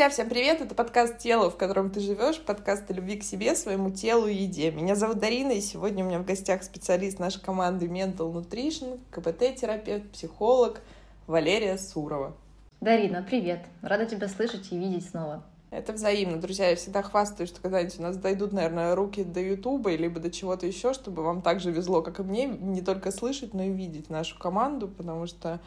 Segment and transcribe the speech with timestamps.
[0.00, 0.62] Друзья, всем привет!
[0.62, 4.34] Это подкаст «Тело, в котором ты живешь», подкаст о любви к себе, своему телу и
[4.34, 4.70] еде.
[4.70, 10.10] Меня зовут Дарина, и сегодня у меня в гостях специалист нашей команды Mental Nutrition, КПТ-терапевт,
[10.12, 10.80] психолог
[11.26, 12.34] Валерия Сурова.
[12.80, 13.66] Дарина, привет!
[13.82, 15.44] Рада тебя слышать и видеть снова.
[15.70, 16.70] Это взаимно, друзья.
[16.70, 20.66] Я всегда хвастаюсь, что когда-нибудь у нас дойдут, наверное, руки до Ютуба, либо до чего-то
[20.66, 24.08] еще, чтобы вам так же везло, как и мне, не только слышать, но и видеть
[24.08, 25.60] нашу команду, потому что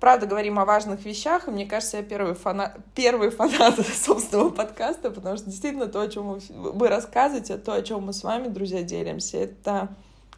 [0.00, 5.10] правда говорим о важных вещах, и мне кажется, я первый фанат, первый фанат собственного подкаста,
[5.10, 8.82] потому что действительно то, о чем вы рассказываете, то, о чем мы с вами, друзья,
[8.82, 9.88] делимся, это,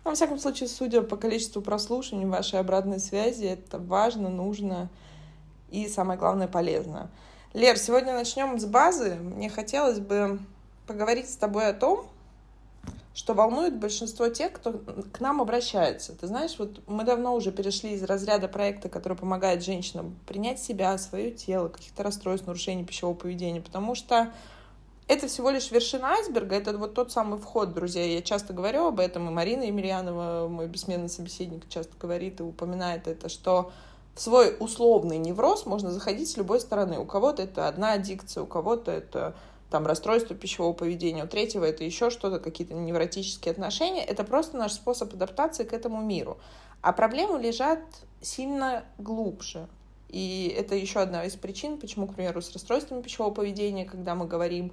[0.05, 4.91] ну, во всяком случае, судя по количеству прослушиваний, вашей обратной связи, это важно, нужно
[5.71, 7.09] и, самое главное, полезно.
[7.55, 9.15] Лер, сегодня начнем с базы.
[9.15, 10.39] Мне хотелось бы
[10.87, 12.07] поговорить с тобой о том,
[13.15, 14.81] что волнует большинство тех, кто
[15.13, 16.15] к нам обращается.
[16.15, 20.97] Ты знаешь, вот мы давно уже перешли из разряда проекта, который помогает женщинам принять себя,
[20.99, 24.33] свое тело, каких-то расстройств, нарушений пищевого поведения, потому что
[25.09, 28.05] это всего лишь вершина айсберга, это вот тот самый вход, друзья.
[28.05, 33.09] Я часто говорю об этом, и Марина Емельянова, мой бессменный собеседник, часто говорит и упоминает
[33.09, 33.73] это, что
[34.15, 36.99] в свой условный невроз можно заходить с любой стороны.
[36.99, 39.35] У кого-то это одна аддикция, у кого-то это
[39.73, 44.05] там расстройство пищевого поведения, у третьего это еще что-то, какие-то невротические отношения.
[44.05, 46.39] Это просто наш способ адаптации к этому миру.
[46.83, 47.81] А проблемы лежат
[48.21, 49.67] сильно глубже.
[50.11, 54.27] И это еще одна из причин, почему, к примеру, с расстройствами пищевого поведения, когда мы
[54.27, 54.73] говорим,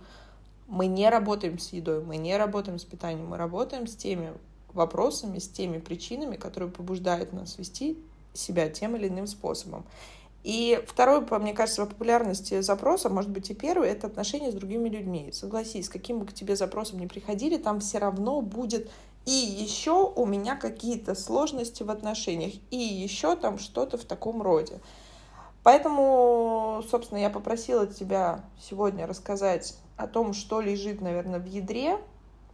[0.68, 4.34] мы не работаем с едой, мы не работаем с питанием, мы работаем с теми
[4.74, 7.98] вопросами, с теми причинами, которые побуждают нас вести
[8.34, 9.86] себя тем или иным способом.
[10.44, 14.88] И второй, мне кажется, по популярности запроса, может быть и первый, это отношения с другими
[14.88, 15.32] людьми.
[15.34, 18.90] Согласись, каким бы к тебе запросом ни приходили, там все равно будет
[19.26, 24.80] и еще у меня какие-то сложности в отношениях, и еще там что-то в таком роде.
[25.62, 32.00] Поэтому, собственно, я попросила тебя сегодня рассказать о том, что лежит, наверное, в ядре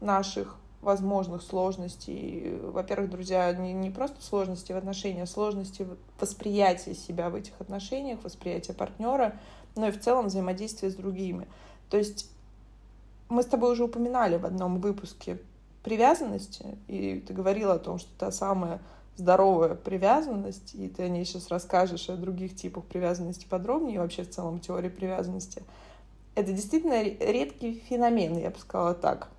[0.01, 2.57] наших возможных сложностей.
[2.61, 5.85] Во-первых, друзья, не, не просто сложности в отношениях, а сложности
[6.19, 9.35] восприятия себя в этих отношениях, восприятия партнера,
[9.75, 11.47] но и в целом взаимодействия с другими.
[11.89, 12.29] То есть
[13.29, 15.39] мы с тобой уже упоминали в одном выпуске
[15.83, 18.79] привязанности, и ты говорила о том, что та самая
[19.17, 24.23] здоровая привязанность, и ты о ней сейчас расскажешь, о других типах привязанности подробнее, и вообще
[24.23, 25.63] в целом теории привязанности.
[26.35, 29.29] Это действительно редкий феномен, я бы сказала так.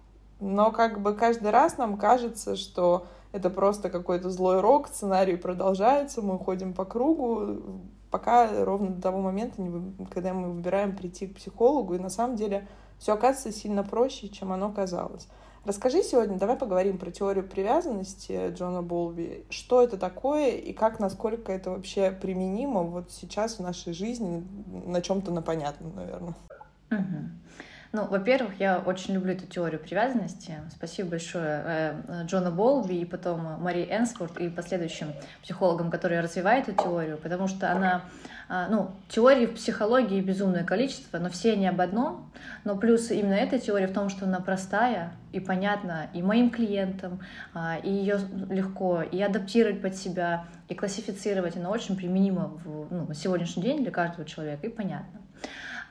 [0.40, 6.22] Но как бы каждый раз нам кажется, что это просто какой-то злой рок, сценарий продолжается,
[6.22, 9.62] мы ходим по кругу, пока ровно до того момента,
[10.10, 12.66] когда мы выбираем прийти к психологу, и на самом деле
[12.98, 15.28] все оказывается сильно проще, чем оно казалось.
[15.66, 19.44] Расскажи сегодня, давай поговорим про теорию привязанности Джона Болби.
[19.50, 24.46] Что это такое и как, насколько это вообще применимо вот сейчас в нашей жизни
[24.86, 26.34] на чем-то на понятном, наверное.
[26.92, 27.30] Угу.
[27.96, 30.56] Ну, во-первых, я очень люблю эту теорию привязанности.
[30.70, 36.84] Спасибо большое э, Джона Болби и потом Мари Энсфорд и последующим психологам, которые развивают эту
[36.84, 38.02] теорию, потому что она
[38.50, 42.30] э, ну, теорий в психологии безумное количество, но все они об одном.
[42.64, 47.20] Но плюс именно эта теория в том, что она простая и понятна и моим клиентам,
[47.54, 48.18] э, и ее
[48.50, 51.56] легко и адаптировать под себя, и классифицировать.
[51.56, 55.22] Она очень применима в, ну, на сегодняшний день для каждого человека и понятна.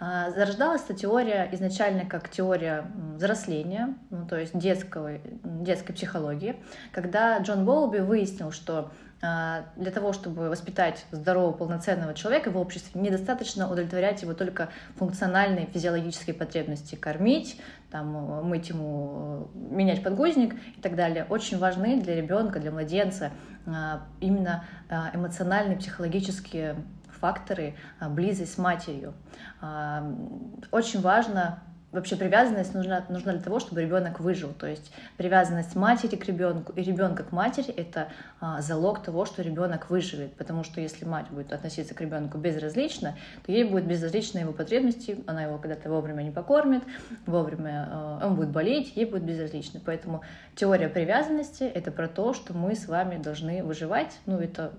[0.07, 2.85] А, зарождалась эта теория изначально как теория
[3.15, 6.57] взросления, ну, то есть детского, детской психологии,
[6.91, 8.91] когда Джон Болби выяснил, что
[9.23, 15.65] а, для того, чтобы воспитать здорового, полноценного человека в обществе, недостаточно удовлетворять его только функциональные
[15.73, 21.25] физиологические потребности, кормить, там, мыть ему, менять подгузник и так далее.
[21.29, 23.31] Очень важны для ребенка, для младенца
[23.65, 24.65] а, именно
[25.15, 26.75] эмоциональные, психологические
[27.15, 29.13] факторы, а, близость с матерью.
[29.61, 30.03] А,
[30.71, 31.59] очень важно
[31.95, 34.53] вообще привязанность нужна, нужна для того, чтобы ребенок выжил.
[34.53, 38.09] То есть привязанность матери к ребенку и ребенка к матери это
[38.39, 40.35] а, залог того, что ребенок выживет.
[40.35, 43.15] Потому что если мать будет относиться к ребенку безразлично,
[43.45, 46.83] то ей будет безразличны его потребности, она его когда-то вовремя не покормит,
[47.25, 49.79] вовремя он будет болеть, ей будет безразлично.
[49.83, 50.21] Поэтому
[50.55, 54.19] теория привязанности это про то, что мы с вами должны выживать.
[54.25, 54.73] Ну, это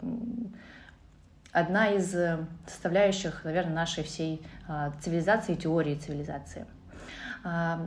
[1.56, 6.66] одна из э, составляющих, наверное, нашей всей а, цивилизации, теории цивилизации.
[7.44, 7.86] А,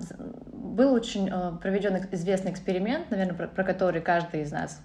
[0.51, 4.81] был очень э, проведен известный эксперимент, наверное, про, который каждый из нас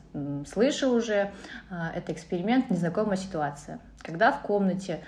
[0.47, 1.31] слышал уже.
[1.71, 3.79] А, это эксперимент «Незнакомая ситуация».
[4.03, 5.01] Когда в комнате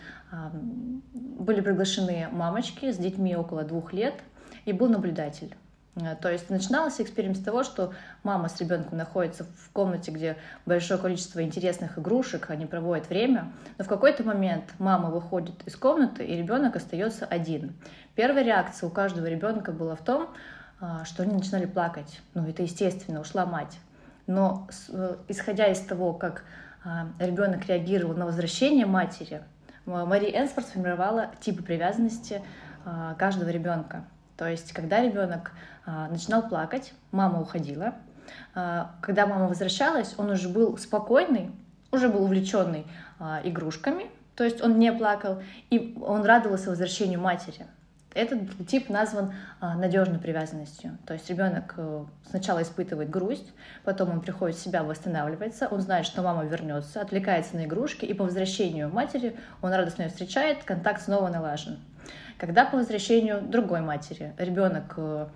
[1.13, 4.15] были приглашены мамочки с детьми около двух лет,
[4.65, 5.55] и был наблюдатель.
[5.97, 10.37] Э, то есть начинался эксперимент с того, что мама с ребенком находится в комнате, где
[10.65, 16.25] большое количество интересных игрушек, они проводят время, но в какой-то момент мама выходит из комнаты,
[16.25, 17.75] и ребенок остается один.
[18.15, 20.29] Первая реакция у каждого ребенка была в том,
[20.81, 22.21] э, что они начинали плакать.
[22.35, 23.79] Ну, это естественно, ушла мать.
[24.27, 26.45] Но э, исходя из того, как
[27.19, 29.43] ребенок реагировал на возвращение матери,
[29.87, 32.43] Мари Энсфорд сформировала типы привязанности
[33.19, 34.05] каждого ребенка.
[34.37, 35.53] То есть, когда ребенок
[35.85, 37.95] а, начинал плакать, мама уходила.
[38.55, 41.53] А, когда мама возвращалась, он уже был спокойный,
[41.93, 42.87] уже был увлеченный
[43.19, 47.67] а, игрушками, то есть он не плакал, и он радовался возвращению матери.
[48.13, 50.97] Этот тип назван надежной привязанностью.
[51.07, 53.53] То есть ребенок э, сначала испытывает грусть,
[53.85, 58.15] потом он приходит в себя, восстанавливается, он знает, что мама вернется, отвлекается на игрушки, и
[58.15, 61.79] по возвращению матери он радостно ее встречает, контакт снова налажен.
[62.39, 65.27] Когда по возвращению другой матери ребенок, э,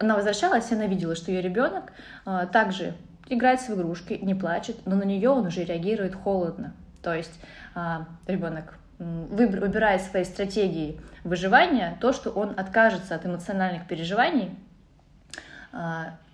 [0.00, 1.92] она возвращалась, и она видела, что ее ребенок
[2.26, 2.94] э, также
[3.28, 6.74] играет в игрушки, не плачет, но на нее он уже реагирует холодно.
[7.02, 7.32] То есть
[7.74, 7.80] э,
[8.26, 14.50] ребенок выбирает своей стратегией выживания то, что он откажется от эмоциональных переживаний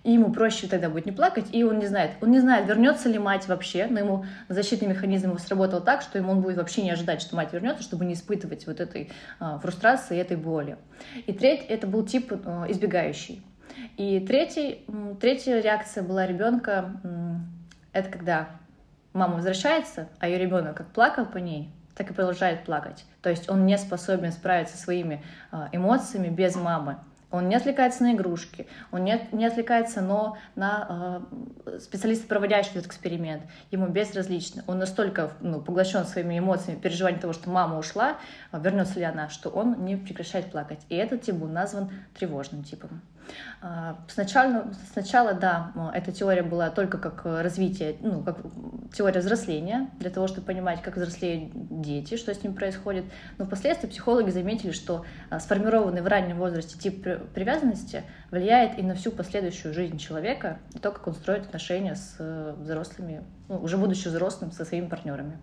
[0.03, 3.09] и ему проще тогда будет не плакать, и он не знает, он не знает, вернется
[3.09, 6.81] ли мать вообще, но ему защитный механизм его сработал так, что ему он будет вообще
[6.83, 10.77] не ожидать, что мать вернется, чтобы не испытывать вот этой а, фрустрации этой боли.
[11.25, 13.43] И третий, это был тип а, избегающий.
[13.97, 14.85] И третий,
[15.19, 16.91] третья реакция была ребенка,
[17.91, 18.49] это когда
[19.13, 23.05] мама возвращается, а ее ребенок как плакал по ней, так и продолжает плакать.
[23.21, 26.97] То есть он не способен справиться со своими а, эмоциями без мамы.
[27.31, 31.21] Он не отвлекается на игрушки, он не, не отвлекается но на
[31.65, 33.43] э, специалиста, проводящего этот эксперимент.
[33.69, 34.63] Ему безразлично.
[34.67, 38.17] Он настолько ну, поглощен своими эмоциями, переживанием того, что мама ушла,
[38.51, 40.79] вернется ли она, что он не прекращает плакать.
[40.89, 43.01] И этот тип был назван тревожным типом.
[43.61, 48.37] А, сначала, сначала, да, эта теория была только как развитие, ну, как
[48.93, 53.05] теория взросления, для того, чтобы понимать, как взрослеют дети, что с ними происходит.
[53.37, 57.03] Но впоследствии психологи заметили, что а, сформированный в раннем возрасте тип
[57.33, 62.15] привязанности влияет и на всю последующую жизнь человека, и то, как он строит отношения с
[62.19, 65.39] э, взрослыми, ну, уже будучи взрослым, со своими партнерами.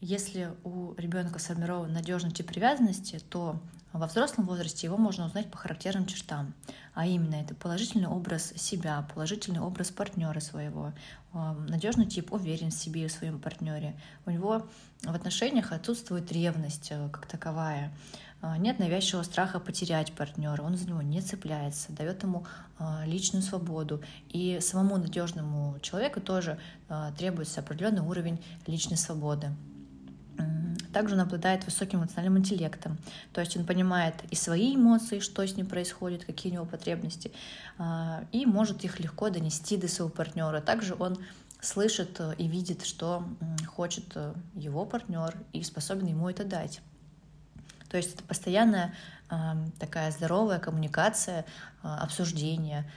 [0.00, 3.60] Если у ребенка сформирован надежный тип привязанности, то
[3.92, 6.54] во взрослом возрасте его можно узнать по характерным чертам,
[6.94, 10.92] а именно это положительный образ себя, положительный образ партнера своего,
[11.32, 13.98] а, надежный тип уверен в себе и в своем партнере.
[14.26, 14.66] У него
[15.02, 17.94] в отношениях отсутствует ревность э, как таковая,
[18.40, 22.46] а, нет навязчивого страха потерять партнера, он за него не цепляется, дает ему
[22.78, 24.02] а, личную свободу.
[24.28, 26.58] И самому надежному человеку тоже
[27.16, 29.50] требуется определенный уровень личной свободы.
[30.92, 32.98] Также он обладает высоким эмоциональным интеллектом,
[33.32, 37.30] то есть он понимает и свои эмоции, что с ним происходит, какие у него потребности,
[37.76, 40.60] а, и может их легко донести до своего партнера.
[40.60, 41.18] Также он
[41.60, 43.24] слышит э, и видит, что
[43.66, 46.80] хочет э, его партнер и способен ему это дать.
[47.90, 48.94] То есть это постоянная
[49.78, 51.44] такая здоровая коммуникация,
[51.82, 52.90] а, обсуждение.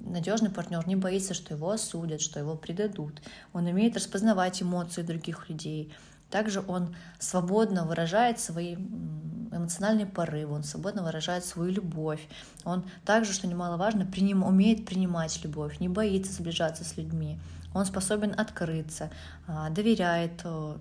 [0.00, 3.20] Надежный партнер не боится, что его осудят, что его предадут.
[3.52, 5.92] Он умеет распознавать эмоции других людей.
[6.34, 12.26] Также он свободно выражает свои эмоциональные порывы, он свободно выражает свою любовь.
[12.64, 17.38] Он также, что немаловажно, приним, умеет принимать любовь, не боится сближаться с людьми.
[17.72, 19.12] Он способен открыться,
[19.46, 20.76] а, доверяет э,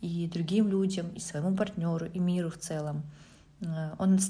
[0.00, 3.02] и другим людям, и своему партнеру, и миру в целом.
[3.60, 4.20] Э, он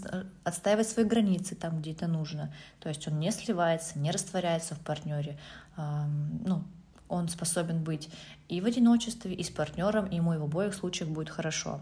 [0.43, 2.51] отстаивает свои границы там, где это нужно.
[2.81, 5.39] То есть он не сливается, не растворяется в партнере.
[5.77, 6.65] Ну,
[7.09, 8.09] он способен быть
[8.49, 11.81] и в одиночестве, и с партнером, и ему и в обоих случаях будет хорошо.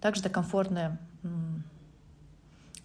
[0.00, 0.98] Также это комфортное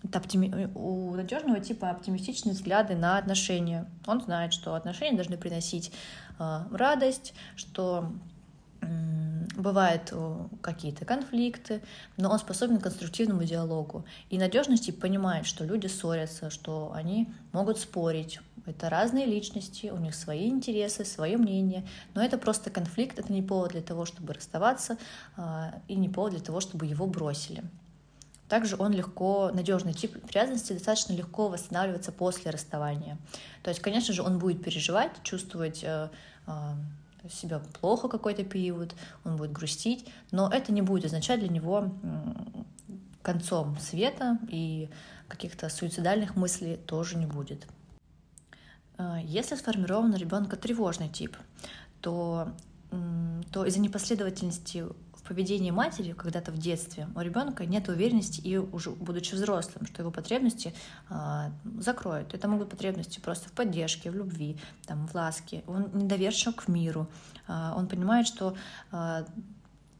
[0.03, 0.69] это оптими...
[0.75, 3.89] у надежного типа оптимистичные взгляды на отношения.
[4.05, 5.91] Он знает, что отношения должны приносить
[6.39, 8.11] э, радость, что
[9.55, 11.81] бывают э, какие-то конфликты,
[12.17, 14.05] но он способен к конструктивному диалогу.
[14.29, 18.39] И надежности понимает, что люди ссорятся, что они могут спорить.
[18.65, 23.41] Это разные личности, у них свои интересы, свое мнение, но это просто конфликт, это не
[23.41, 24.97] повод для того, чтобы расставаться,
[25.35, 27.63] а, и не повод для того, чтобы его бросили.
[28.47, 33.17] Также он легко, надежный тип привязанности достаточно легко восстанавливается после расставания.
[33.63, 36.09] То есть, конечно же, он будет переживать, чувствовать э,
[36.47, 36.51] э,
[37.29, 41.91] себя плохо какой-то период, он будет грустить, но это не будет означать для него
[43.21, 44.89] концом света и
[45.27, 47.65] каких-то суицидальных мыслей тоже не будет.
[48.97, 51.37] А, если сформирован у ребенка тревожный тип,
[52.01, 52.49] то,
[53.51, 54.85] то из-за непоследовательности
[55.23, 60.01] в поведении матери когда-то в детстве у ребенка нет уверенности и уже будучи взрослым, что
[60.01, 60.73] его потребности
[61.09, 61.49] э,
[61.79, 62.33] закроют.
[62.33, 65.63] Это могут потребности просто в поддержке, в любви, там, в ласке.
[65.67, 67.07] Он недоверчив к миру.
[67.47, 68.55] Э, он понимает, что
[68.91, 69.25] э,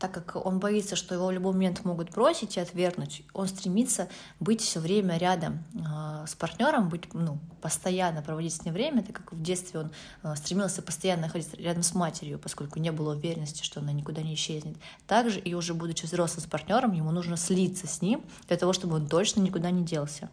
[0.04, 4.10] так как он боится, что его в любой момент могут бросить и отвергнуть, он стремится
[4.42, 9.16] быть все время рядом э, с партнером, быть, ну, постоянно проводить с ним время, так
[9.16, 9.92] как в детстве он
[10.24, 14.34] э, стремился постоянно находиться рядом с матерью, поскольку не было уверенности, что она никуда не
[14.34, 14.76] исчезнет.
[15.08, 18.98] Также и уже будучи взрослым с партнером, ему нужно слиться с ним для того, чтобы
[18.98, 20.30] он точно никуда не делся.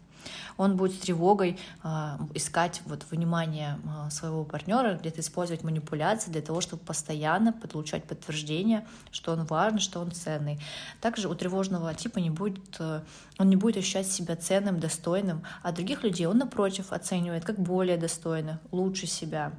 [0.57, 1.89] Он будет с тревогой э,
[2.35, 8.87] искать вот внимание э, своего партнера, где-то использовать манипуляции для того, чтобы постоянно получать подтверждение,
[9.11, 10.61] что он важный, что он ценный.
[11.01, 13.01] Также у тревожного типа не будет, э,
[13.39, 17.97] он не будет ощущать себя ценным, достойным, а других людей он, напротив, оценивает как более
[17.97, 19.53] достойных, лучше себя.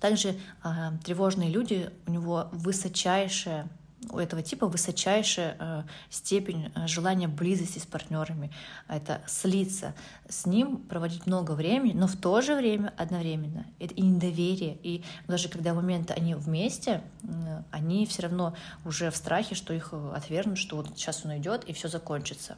[0.00, 0.68] Также э,
[1.04, 3.68] тревожные люди, у него высочайшая
[4.10, 8.50] у этого типа высочайшая э, степень э, желания близости с партнерами.
[8.86, 9.94] Это слиться
[10.28, 13.66] с ним, проводить много времени, но в то же время одновременно.
[13.80, 14.78] Это и недоверие.
[14.82, 19.92] И даже когда моменты они вместе, э, они все равно уже в страхе, что их
[19.92, 22.56] отвергнут, что вот сейчас он уйдет и все закончится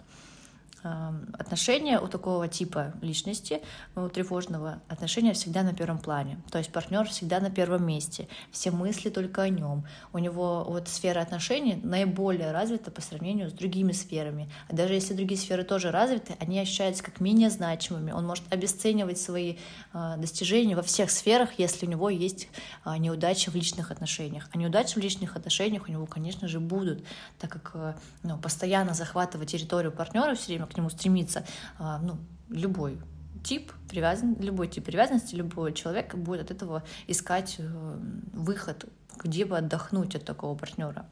[0.83, 3.61] отношения у такого типа личности,
[3.97, 6.41] у тревожного, отношения всегда на первом плане.
[6.51, 9.85] То есть партнер всегда на первом месте, все мысли только о нем.
[10.13, 14.51] У него вот сфера отношений наиболее развита по сравнению с другими сферами.
[14.69, 18.13] А даже если другие сферы тоже развиты, они ощущаются как менее значимыми.
[18.13, 19.57] Он может обесценивать свои
[19.93, 22.49] э, достижения во всех сферах, если у него есть
[22.85, 24.49] э, неудачи в личных отношениях.
[24.53, 27.05] А неудачи в личных отношениях у него, конечно же, будут,
[27.39, 31.45] так как э, ну, постоянно захватывать территорию партнера все время к нему стремится,
[31.79, 32.99] а, ну, любой
[33.43, 37.99] тип привязан, любой тип привязанности, любой человек будет от этого искать э,
[38.33, 38.85] выход,
[39.17, 41.07] где бы отдохнуть от такого партнера.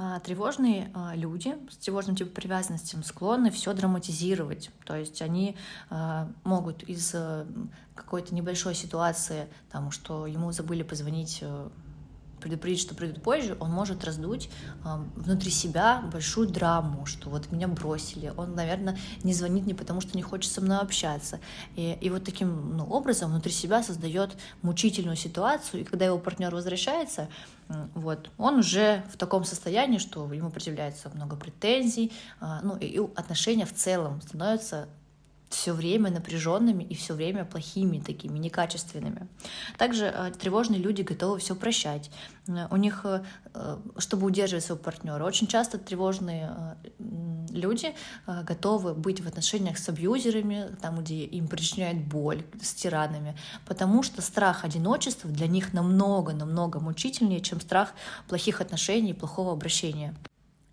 [0.00, 4.70] А, тревожные а, люди с тревожным типом привязанности склонны все драматизировать.
[4.84, 5.56] То есть они
[6.44, 7.44] могут из э,
[7.94, 11.68] какой-то небольшой ситуации, там, что ему забыли позвонить э,
[12.40, 14.50] предупредить, что придут позже, он может раздуть
[14.84, 18.32] э, внутри себя большую драму, что вот меня бросили.
[18.36, 21.40] Он, наверное, не звонит не потому, что не хочет со мной общаться.
[21.76, 26.54] И, и вот таким ну, образом внутри себя создает мучительную ситуацию, и когда его партнер
[26.54, 27.28] возвращается,
[27.94, 32.98] вот, он уже в таком состоянии, что ему предъявляется много претензий, э, ну и, и
[32.98, 34.88] отношения в целом становятся
[35.48, 39.28] все время напряженными и все время плохими такими, некачественными.
[39.76, 42.10] Также э, тревожные люди готовы все прощать.
[42.48, 43.22] Э, у них, э,
[43.98, 46.76] чтобы удерживать своего партнера, очень часто тревожные
[47.50, 47.94] люди
[48.26, 53.36] готовы быть в отношениях с абьюзерами, там, где им причиняют боль, с тиранами,
[53.66, 57.94] потому что страх одиночества для них намного-намного мучительнее, чем страх
[58.28, 60.14] плохих отношений и плохого обращения.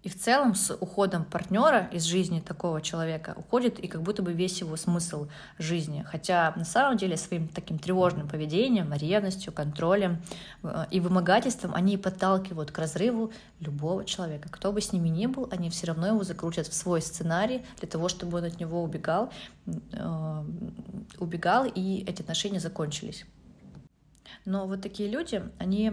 [0.06, 4.34] И в целом с уходом партнера из жизни такого человека уходит и как будто бы
[4.34, 6.06] весь его смысл жизни.
[6.08, 10.22] Хотя на самом деле своим таким тревожным поведением, ревностью, контролем
[10.62, 14.48] э, и вымогательством они подталкивают к разрыву любого человека.
[14.52, 17.90] Кто бы с ними ни был, они все равно его закрутят в свой сценарий для
[17.90, 19.34] того, чтобы он от него убегал,
[19.66, 20.44] э,
[21.18, 23.26] убегал и эти отношения закончились.
[24.46, 25.92] Но вот такие люди, они,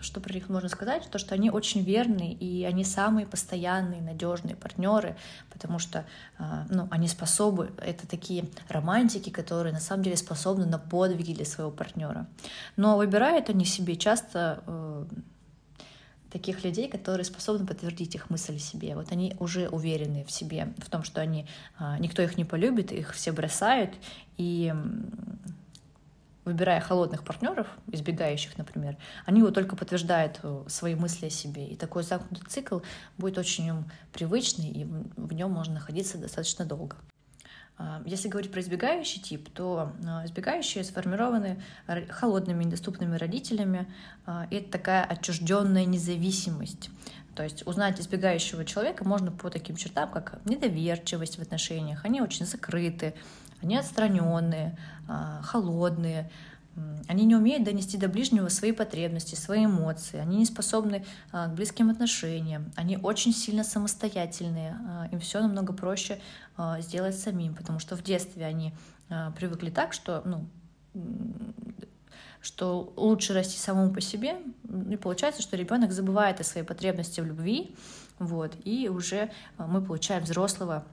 [0.00, 4.56] что про них можно сказать, то, что они очень верные, и они самые постоянные, надежные
[4.56, 5.16] партнеры,
[5.50, 6.04] потому что
[6.38, 11.46] а, ну, они способны, это такие романтики, которые на самом деле способны на подвиги для
[11.46, 12.26] своего партнера.
[12.76, 15.06] Но выбирают они себе часто э,
[16.30, 18.94] таких людей, которые способны подтвердить их мысль себе.
[18.94, 21.46] Вот они уже уверены в себе, в том, что они,
[21.78, 23.94] а, никто их не полюбит, их все бросают,
[24.36, 24.74] и
[26.48, 31.66] выбирая холодных партнеров, избегающих, например, они вот только подтверждают э, свои мысли о себе.
[31.68, 32.80] И такой замкнутый цикл
[33.18, 34.84] будет очень привычный, и
[35.16, 36.96] в нем можно находиться достаточно долго.
[37.76, 41.62] А, если говорить про избегающий тип, то а, избегающие сформированы
[42.08, 43.86] холодными, недоступными родителями.
[44.24, 46.90] А, и это такая отчужденная независимость.
[47.36, 52.04] То есть узнать избегающего человека можно по таким чертам, как недоверчивость в отношениях.
[52.04, 53.14] Они очень закрыты,
[53.62, 56.30] они отстраненные, а, холодные,
[57.08, 61.54] они не умеют донести до ближнего свои потребности, свои эмоции, они не способны а, к
[61.54, 66.20] близким отношениям, они очень сильно самостоятельные, а, им все намного проще
[66.80, 68.72] сделать самим, потому что в детстве они
[69.36, 70.48] привыкли так, что, ну,
[72.40, 74.38] что лучше расти самому по себе,
[74.90, 77.76] и получается, что ребенок забывает о своей потребности в любви,
[78.18, 80.84] вот, и уже мы получаем взрослого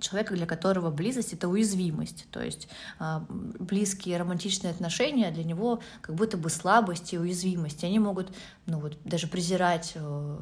[0.00, 2.26] человека, для которого близость— это уязвимость.
[2.30, 7.84] То есть а, близкие романтичные отношения для него как будто бы слабость и уязвимость.
[7.84, 8.34] Они могут
[8.66, 10.38] ну, вот, даже презирать э,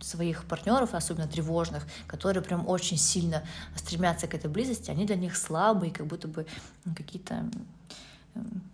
[0.00, 3.42] своих партнеров, особенно тревожных, которые прям очень сильно
[3.74, 4.90] стремятся к этой близости.
[4.90, 6.46] Они для них слабые, как будто бы
[6.96, 7.50] какие-то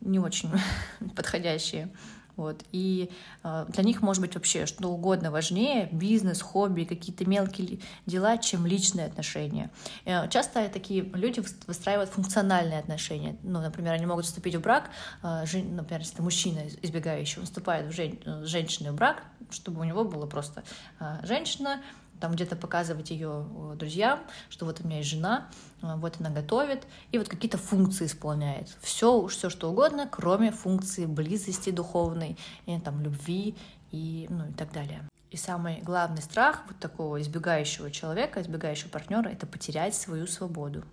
[0.00, 0.50] не очень
[1.16, 1.90] подходящие.
[2.36, 2.64] Вот.
[2.72, 3.10] И
[3.44, 8.66] э, для них может быть вообще что угодно важнее, бизнес, хобби, какие-то мелкие дела, чем
[8.66, 9.70] личные отношения.
[10.04, 13.36] Э, часто такие люди выстраивают функциональные отношения.
[13.42, 14.90] Ну, например, они могут вступить в брак,
[15.22, 19.24] э, жен, например, если это мужчина избегающий, он вступает в жен, э, женщиной в брак,
[19.50, 20.64] чтобы у него было просто
[21.00, 21.80] э, женщина,
[22.22, 25.48] там где-то показывать ее э, друзьям, что вот у меня есть жена,
[25.82, 28.68] э, вот она готовит, и вот какие-то функции исполняет.
[28.80, 33.56] Все, все что угодно, кроме функции близости духовной, и, там, любви
[33.90, 35.02] и, ну, и так далее.
[35.32, 40.84] И самый главный страх вот такого избегающего человека, избегающего партнера, это потерять свою свободу.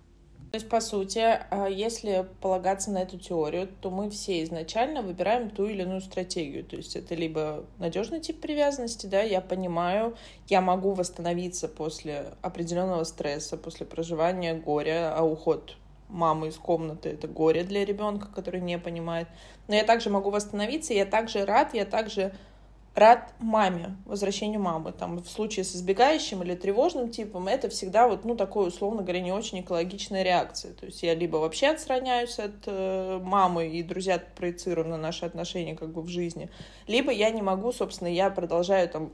[0.50, 5.48] То есть, по сути, а, если полагаться на эту теорию, то мы все изначально выбираем
[5.48, 6.64] ту или иную стратегию.
[6.64, 10.16] То есть это либо надежный тип привязанности, да, я понимаю,
[10.48, 15.76] я могу восстановиться после определенного стресса, после проживания горя, а уход
[16.08, 19.28] мамы из комнаты это горе для ребенка, который не понимает.
[19.68, 22.32] Но я также могу восстановиться, я также рад, я также
[23.00, 24.92] рад маме, возвращению мамы.
[24.92, 29.20] Там, в случае с избегающим или тревожным типом, это всегда вот, ну, такое, условно говоря,
[29.20, 30.72] не очень экологичная реакция.
[30.74, 35.74] То есть я либо вообще отстраняюсь от э, мамы, и друзья проецируют на наши отношения
[35.74, 36.50] как бы в жизни,
[36.86, 39.10] либо я не могу, собственно, я продолжаю там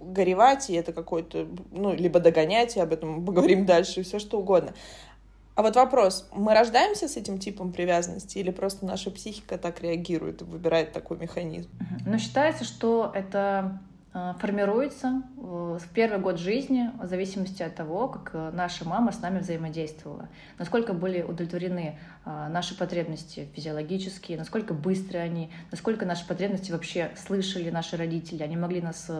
[0.00, 4.74] горевать, и это какой-то, ну, либо догонять, и об этом поговорим дальше, все что угодно.
[5.58, 10.40] А вот вопрос, мы рождаемся с этим типом привязанности или просто наша психика так реагирует
[10.40, 11.68] и выбирает такой механизм?
[12.06, 13.80] Ну, считается, что это
[14.14, 19.18] э, формируется в первый год жизни в зависимости от того, как э, наша мама с
[19.20, 20.28] нами взаимодействовала,
[20.60, 27.70] насколько были удовлетворены э, наши потребности физиологические, насколько быстрые они, насколько наши потребности вообще слышали
[27.70, 28.44] наши родители.
[28.44, 29.10] Они могли нас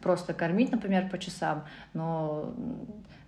[0.00, 2.54] просто кормить, например, по часам, но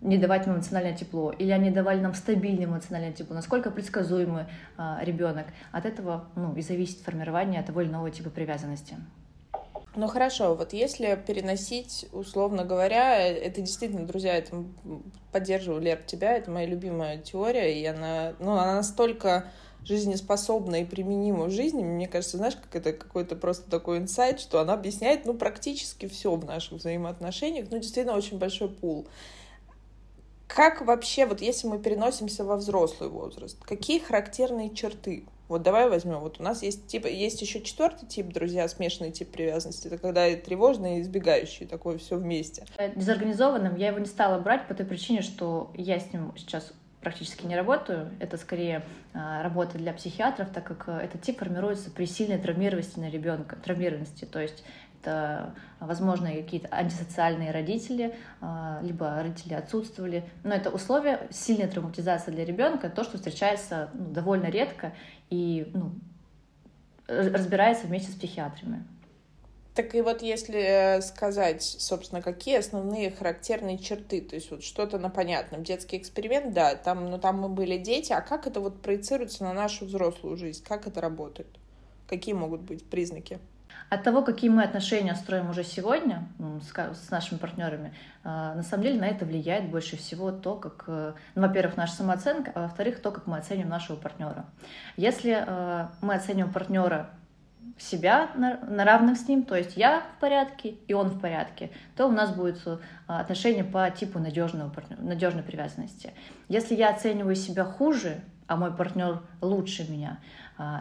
[0.00, 4.44] не давать им эмоциональное тепло, или они давали нам стабильное эмоциональное тепло, насколько предсказуемый
[4.76, 5.46] а, ребенок.
[5.72, 8.96] От этого ну, и зависит формирование того или иного типа привязанности.
[9.96, 14.64] Ну хорошо, вот если переносить, условно говоря, это действительно, друзья, это
[15.32, 19.46] поддерживаю, Лер, тебя, это моя любимая теория, и она, ну, она настолько
[19.84, 24.60] жизнеспособна и применима в жизни, мне кажется, знаешь, как это какой-то просто такой инсайт, что
[24.60, 29.08] она объясняет, ну, практически все в наших взаимоотношениях, ну, действительно, очень большой пул.
[30.54, 35.24] Как вообще, вот если мы переносимся во взрослый возраст, какие характерные черты?
[35.48, 36.18] Вот давай возьмем.
[36.20, 39.86] Вот у нас есть типа есть еще четвертый тип, друзья, смешанный тип привязанности.
[39.86, 42.64] Это когда и тревожный, и избегающий, такое все вместе.
[42.78, 46.72] Э, дезорганизованным я его не стала брать по той причине, что я с ним сейчас
[47.00, 48.10] практически не работаю.
[48.20, 48.84] Это скорее
[49.14, 53.56] а, работа для психиатров, так как э, этот тип формируется при сильной травмированности на ребенка,
[53.56, 54.24] травмированности.
[54.24, 54.62] То есть
[55.00, 60.24] это, возможно, какие-то антисоциальные родители, а, либо родители отсутствовали.
[60.44, 64.94] Но это условие сильной травматизации для ребенка, то, что встречается ну, довольно редко
[65.30, 65.92] и ну,
[67.06, 68.84] разбирается вместе с психиатрами.
[69.74, 75.08] Так и вот если сказать, собственно, какие основные характерные черты, то есть вот что-то на
[75.08, 79.44] понятном, детский эксперимент, да, там, ну, там мы были дети, а как это вот проецируется
[79.44, 81.46] на нашу взрослую жизнь, как это работает?
[82.08, 83.38] Какие могут быть признаки?
[83.88, 86.28] От того, какие мы отношения строим уже сегодня
[86.68, 91.12] с нашими партнерами, а, на самом деле на это влияет больше всего то, как, э,
[91.34, 94.44] ну, во-первых, наша самооценка, а во-вторых, то, как мы оценим нашего партнера.
[94.96, 97.10] Если э, мы оценим партнера
[97.78, 101.70] себя на, на равных с ним, то есть я в порядке и он в порядке,
[101.96, 106.12] то у нас будет э, отношение по типу надежного, надежной привязанности.
[106.48, 110.18] Если я оцениваю себя хуже, а мой партнер лучше меня,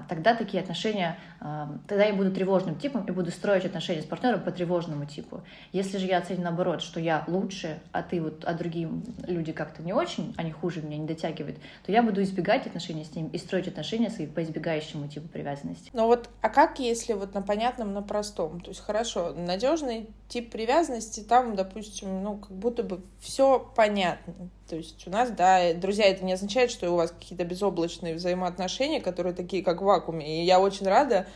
[0.10, 4.42] тогда такие отношения, а, тогда я буду тревожным типом и буду строить отношения с партнером
[4.42, 5.42] по тревожному типу.
[5.72, 8.90] Если же я оценю наоборот, что я лучше, а ты вот, а другие
[9.26, 13.16] люди как-то не очень, они хуже меня не дотягивают, то я буду избегать отношений с
[13.16, 15.90] ним и строить отношения свои по избегающему типу привязанности.
[15.94, 18.60] Ну вот, а как если вот на понятном, на простом?
[18.60, 24.34] То есть хорошо, надежный тип привязанности, там, допустим, ну как будто бы все понятно.
[24.70, 29.02] То есть у нас, да, друзья, это не означает, что у вас какие-то безоблачные взаимоотношения,
[29.02, 30.42] которые такие, как в вакууме.
[30.42, 31.28] И я очень рада,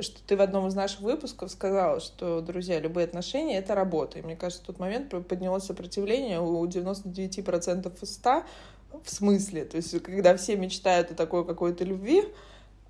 [0.00, 4.18] что ты в одном из наших выпусков сказала, что, друзья, любые отношения— это работа.
[4.18, 8.42] И мне кажется, в тот момент поднялось сопротивление у 99% из 100
[9.04, 9.64] в смысле.
[9.64, 12.24] То есть когда все мечтают о такой какой-то любви,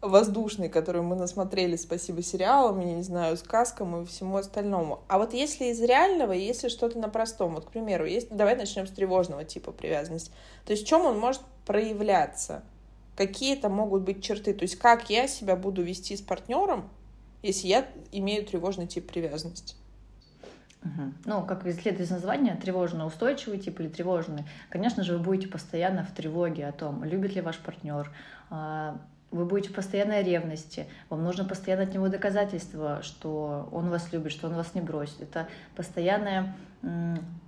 [0.01, 5.03] воздушный, который мы насмотрели, спасибо сериалам, я не знаю, сказкам и всему остальному.
[5.09, 8.87] А вот если из реального, если что-то на простом, вот, к примеру, есть, давай начнем
[8.87, 10.33] с тревожного типа привязанности.
[10.65, 12.63] То есть в чем он может проявляться?
[13.16, 14.55] Какие это могут быть черты?
[14.55, 16.88] То есть как я себя буду вести с партнером,
[17.42, 19.75] если я имею тревожный тип привязанности?
[20.83, 21.12] Угу.
[21.27, 26.12] Ну, как следует из названия, тревожно-устойчивый тип или тревожный, конечно же, вы будете постоянно в
[26.12, 28.11] тревоге о том, любит ли ваш партнер,
[28.49, 28.99] а,
[29.31, 34.33] вы будете в постоянной ревности, вам нужно постоянно от него доказательство, что он вас любит,
[34.33, 35.20] что он вас не бросит.
[35.20, 36.57] Это постоянная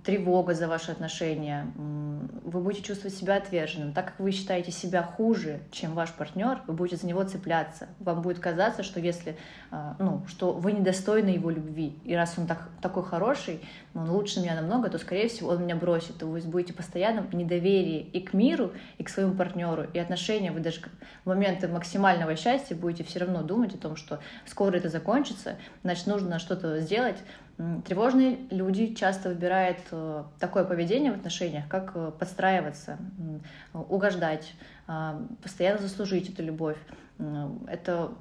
[0.03, 3.93] тревога за ваши отношения, вы будете чувствовать себя отверженным.
[3.93, 7.87] Так как вы считаете себя хуже, чем ваш партнер, вы будете за него цепляться.
[7.99, 9.37] Вам будет казаться, что если,
[9.71, 13.61] а, ну, что вы недостойны его любви, и раз он так, такой хороший,
[13.95, 16.21] он лучше меня намного, то, скорее всего, он меня бросит.
[16.21, 20.51] И вы будете постоянно в недоверии и к миру, и к своему партнеру, и отношения.
[20.51, 20.81] Вы даже
[21.23, 26.07] в моменты максимального счастья будете все равно думать о том, что скоро это закончится, значит,
[26.07, 27.17] нужно что-то сделать,
[27.85, 32.97] Тревожные люди часто выбирают э, такое поведение в отношениях, как э, подстраиваться,
[33.73, 34.53] угождать,
[34.87, 36.77] а, постоянно заслужить эту любовь.
[37.67, 38.11] Это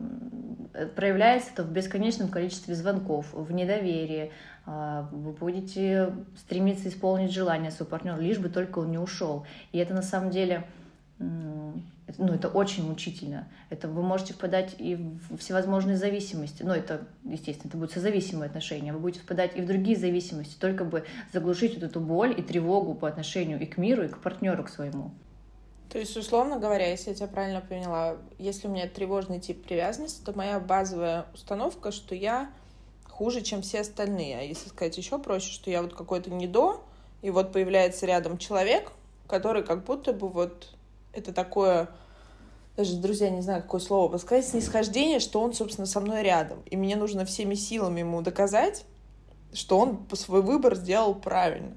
[0.75, 4.33] э, проявляется это в бесконечном количестве звонков, в недоверии.
[4.66, 9.47] Вы будете стремиться исполнить желание своего партнера, лишь бы только он не ушел.
[9.73, 10.64] И это на самом деле
[11.18, 13.48] ну, это очень мучительно.
[13.70, 16.62] Это вы можете впадать и в всевозможные зависимости.
[16.62, 18.92] Ну, это, естественно, это будут созависимые отношения.
[18.92, 22.94] Вы будете впадать и в другие зависимости, только бы заглушить вот эту боль и тревогу
[22.94, 25.12] по отношению и к миру, и к партнеру, к своему.
[25.90, 30.25] То есть, условно говоря, если я тебя правильно поняла, если у меня тревожный тип привязанности,
[30.25, 32.51] то моя базовая установка, что я
[33.07, 34.38] хуже, чем все остальные.
[34.38, 36.83] А если сказать еще проще, что я вот какой-то не до,
[37.20, 38.90] и вот появляется рядом человек,
[39.29, 40.75] который как будто бы вот
[41.12, 41.88] это такое
[42.77, 46.62] даже, друзья, не знаю, какое слово подсказать, снисхождение, что он, собственно, со мной рядом.
[46.64, 48.87] И мне нужно всеми силами ему доказать,
[49.53, 51.77] что он свой выбор сделал правильно.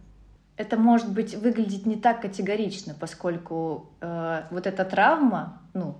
[0.56, 5.98] Это может быть выглядеть не так категорично, поскольку э, вот эта травма, ну,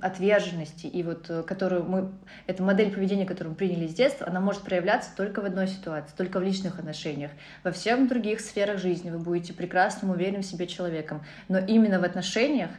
[0.00, 2.12] отверженности и вот э, которую мы,
[2.46, 6.14] эта модель поведения, которую мы приняли с детства, она может проявляться только в одной ситуации,
[6.16, 7.30] только в личных отношениях.
[7.62, 12.04] Во всех других сферах жизни вы будете прекрасным, уверенным в себе человеком, но именно в
[12.04, 12.70] отношениях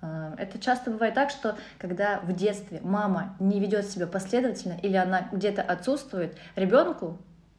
[0.00, 4.96] а, это часто бывает так, что когда в детстве мама не ведет себя последовательно или
[4.96, 7.18] она где-то отсутствует, ребенку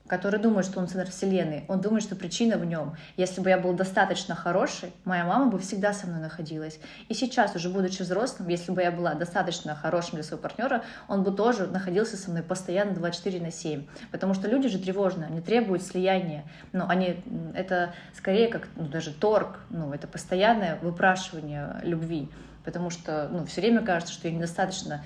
[0.10, 2.96] который думает, что он центр вселенной, он думает, что причина в нем.
[3.16, 6.80] Если бы я был достаточно хороший, моя мама бы всегда со мной находилась.
[7.08, 11.24] И сейчас, уже будучи взрослым, если бы я была достаточно хорошим для своего партнера, он
[11.24, 13.86] бы тоже находился со мной постоянно 24 на 7.
[14.12, 16.44] Потому что люди же тревожные, они требуют слияния.
[16.74, 22.30] Но они, это скорее как ну, даже торг, ну, это постоянное выпрашивание любви.
[22.66, 25.04] Потому что ну, все время кажется, что я недостаточно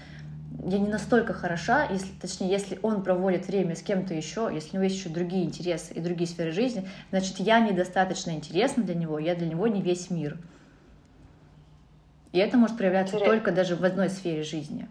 [0.66, 4.74] я не настолько хороша, если, точнее, если он проводит время с кем-то еще, если у
[4.76, 9.20] него есть еще другие интересы и другие сферы жизни, значит, я недостаточно интересна для него,
[9.20, 10.38] я для него не весь мир.
[12.32, 13.36] И это может проявляться Интересно.
[13.36, 14.88] только даже в одной сфере жизни.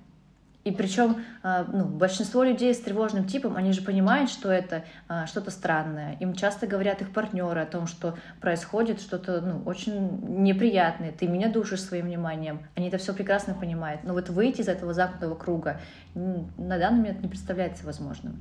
[0.64, 5.26] И причем а, ну, большинство людей с тревожным типом, они же понимают, что это а,
[5.26, 6.16] что-то странное.
[6.20, 11.48] Им часто говорят их партнеры о том, что происходит что-то ну, очень неприятное, ты меня
[11.50, 12.60] душишь своим вниманием.
[12.76, 14.04] Они это все прекрасно понимают.
[14.04, 15.80] Но вот выйти из этого замкнутого круга
[16.14, 18.38] на данный момент не представляется возможным.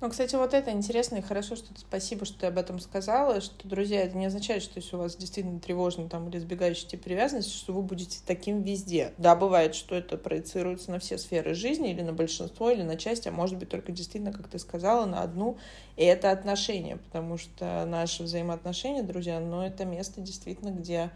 [0.00, 3.40] Ну, кстати, вот это интересно и хорошо, что ты, спасибо, что ты об этом сказала,
[3.40, 7.02] что, друзья, это не означает, что если у вас действительно тревожный там или избегающий тип
[7.04, 9.12] привязанности, что вы будете таким везде.
[9.18, 13.26] Да, бывает, что это проецируется на все сферы жизни или на большинство, или на часть,
[13.26, 15.56] а может быть только действительно, как ты сказала, на одну,
[15.96, 21.10] и это отношения, потому что наши взаимоотношения, друзья, ну, это место действительно, где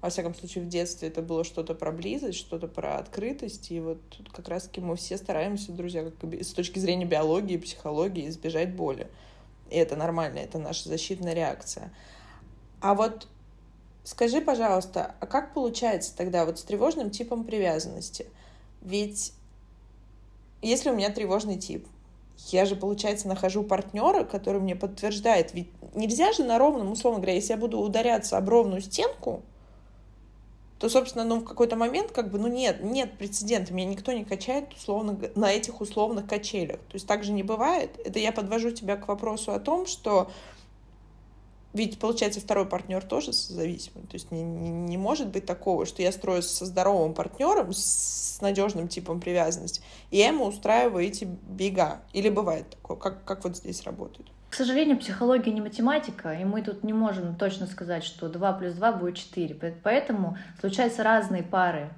[0.00, 3.98] во всяком случае, в детстве это было что-то про близость, что-то про открытость, и вот
[4.10, 9.08] тут как раз-таки мы все стараемся, друзья, как с точки зрения биологии, психологии, избежать боли.
[9.70, 11.92] И это нормально, это наша защитная реакция.
[12.80, 13.26] А вот
[14.04, 18.26] скажи, пожалуйста, а как получается тогда вот с тревожным типом привязанности?
[18.80, 19.32] Ведь
[20.62, 21.86] если у меня тревожный тип,
[22.46, 25.54] я же, получается, нахожу партнера, который мне подтверждает.
[25.54, 29.42] Ведь нельзя же на ровном, условно говоря, если я буду ударяться об ровную стенку,
[30.78, 34.24] то, собственно, ну, в какой-то момент, как бы, ну, нет, нет прецедента, меня никто не
[34.24, 36.78] качает, условно, на этих условных качелях.
[36.78, 37.98] То есть так же не бывает.
[38.04, 40.30] Это я подвожу тебя к вопросу о том, что
[41.74, 44.02] ведь, получается, второй партнер тоже зависимый.
[44.06, 48.38] То есть не, не, не может быть такого, что я строю со здоровым партнером, с
[48.40, 52.00] надежным типом привязанности, и я ему устраиваю эти бега.
[52.12, 52.96] Или бывает такое?
[52.96, 54.28] Как, как вот здесь работает?
[54.50, 58.72] К сожалению, психология не математика, и мы тут не можем точно сказать, что 2 плюс
[58.72, 59.74] 2 будет 4.
[59.82, 61.90] Поэтому случаются разные пары.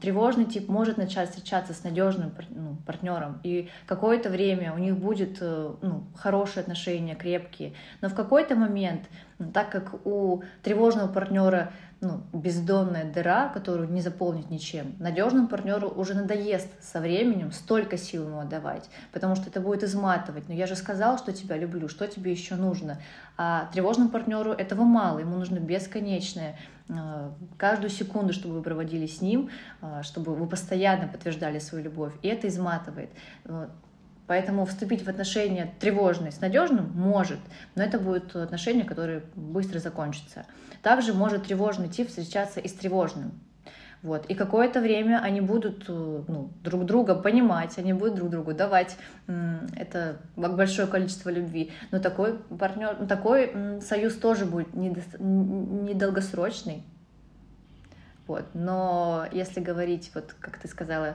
[0.00, 5.38] Тревожный тип может начать встречаться с надежным ну, партнером, и какое-то время у них будет
[5.40, 7.74] э, ну, хорошие отношения, крепкие.
[8.00, 9.02] Но в какой-то момент,
[9.54, 14.96] так как у тревожного партнера ну, бездонная дыра, которую не заполнить ничем.
[14.98, 20.48] Надежному партнеру уже надоест со временем столько сил ему отдавать, потому что это будет изматывать.
[20.48, 22.98] Но я же сказал, что тебя люблю, что тебе еще нужно.
[23.38, 29.20] А тревожному партнеру этого мало, ему нужно бесконечное э, каждую секунду, чтобы вы проводили с
[29.20, 33.10] ним, э, чтобы вы постоянно подтверждали свою любовь, и это изматывает.
[34.26, 37.38] Поэтому вступить в отношения тревожные с надежным может,
[37.74, 40.46] но это будут отношения, которые быстро закончатся.
[40.82, 43.40] Также может тревожный тип встречаться и с тревожным.
[44.02, 44.26] Вот.
[44.26, 48.96] И какое-то время они будут э, ну, друг друга понимать, они будут друг другу давать
[49.76, 51.70] это большое количество любви.
[51.92, 56.82] Но такой партнер, такой союз тоже будет недолгосрочный.
[58.26, 58.46] Вот.
[58.54, 61.14] Но если говорить, вот как ты сказала,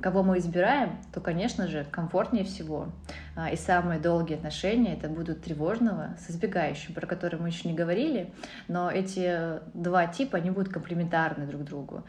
[0.00, 2.88] кого мы избираем, то, конечно же, комфортнее всего.
[3.34, 7.74] А, и самые долгие отношения это будут тревожного с избегающим, про который мы еще не
[7.74, 8.32] говорили,
[8.68, 12.04] но эти два типа, они будут комплементарны друг другу.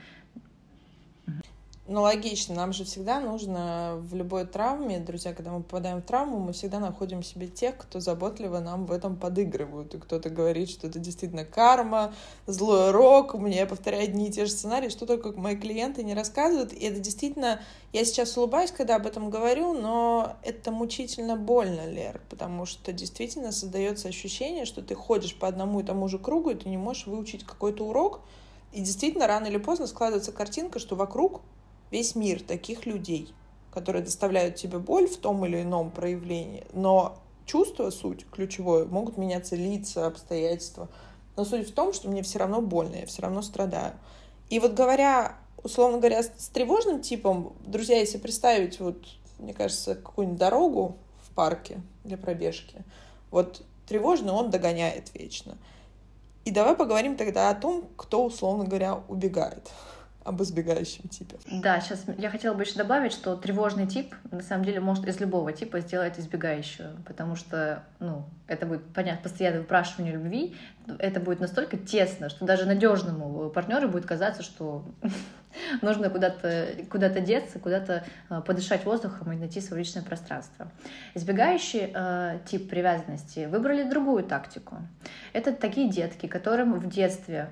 [1.89, 6.37] Ну, логично, нам же всегда нужно в любой травме, друзья, когда мы попадаем в травму,
[6.37, 9.95] мы всегда находим себе тех, кто заботливо нам в этом подыгрывают.
[9.95, 12.13] И кто-то говорит, что это действительно карма,
[12.45, 16.03] злой рок, у меня я повторяю одни и те же сценарии, что только мои клиенты
[16.03, 16.73] не рассказывают.
[16.73, 17.61] И это действительно,
[17.93, 23.53] я сейчас улыбаюсь, когда об этом говорю, но это мучительно больно, Лер, потому что действительно
[23.53, 27.07] создается ощущение, что ты ходишь по одному и тому же кругу, и ты не можешь
[27.07, 28.19] выучить какой-то урок,
[28.73, 31.39] и действительно, рано или поздно складывается картинка, что вокруг
[31.91, 33.33] весь мир таких людей,
[33.71, 39.55] которые доставляют тебе боль в том или ином проявлении, но чувства, суть ключевое, могут меняться
[39.55, 40.89] лица, обстоятельства.
[41.35, 43.93] Но суть в том, что мне все равно больно, я все равно страдаю.
[44.49, 48.97] И вот говоря, условно говоря, с тревожным типом, друзья, если представить, вот,
[49.39, 52.83] мне кажется, какую-нибудь дорогу в парке для пробежки,
[53.29, 55.57] вот тревожный он догоняет вечно.
[56.45, 59.69] И давай поговорим тогда о том, кто, условно говоря, убегает
[60.27, 61.37] об избегающем типе.
[61.49, 65.21] Да, сейчас я хотела бы еще добавить, что тревожный тип на самом деле может из
[65.21, 70.55] любого типа сделать избегающую, потому что, ну, это будет, понятно, постоянное выпрашивание любви,
[70.99, 74.85] это будет настолько тесно, что даже надежному партнеру будет казаться, что
[75.81, 80.69] нужно куда-то куда деться, куда-то э, подышать воздухом и найти свое личное пространство.
[81.13, 84.77] Избегающий э, тип привязанности выбрали другую тактику.
[85.31, 87.49] Это такие детки, которым в детстве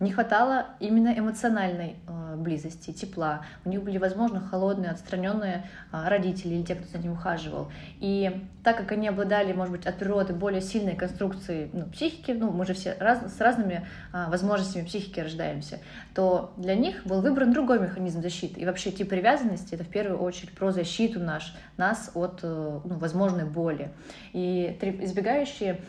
[0.00, 3.42] не хватало именно эмоциональной э, близости, тепла.
[3.64, 7.70] У них были, возможно, холодные, отстраненные э, родители или те, кто за ним ухаживал.
[7.98, 12.50] И так как они обладали, может быть, от природы более сильной конструкцией ну, психики, ну,
[12.50, 15.80] мы же все раз, с разными э, возможностями психики рождаемся,
[16.14, 18.60] то для них был выбран другой механизм защиты.
[18.60, 23.44] И вообще тип привязанности— это в первую очередь про защиту наш, нас от ну, возможной
[23.44, 23.90] боли.
[24.32, 25.80] И избегающие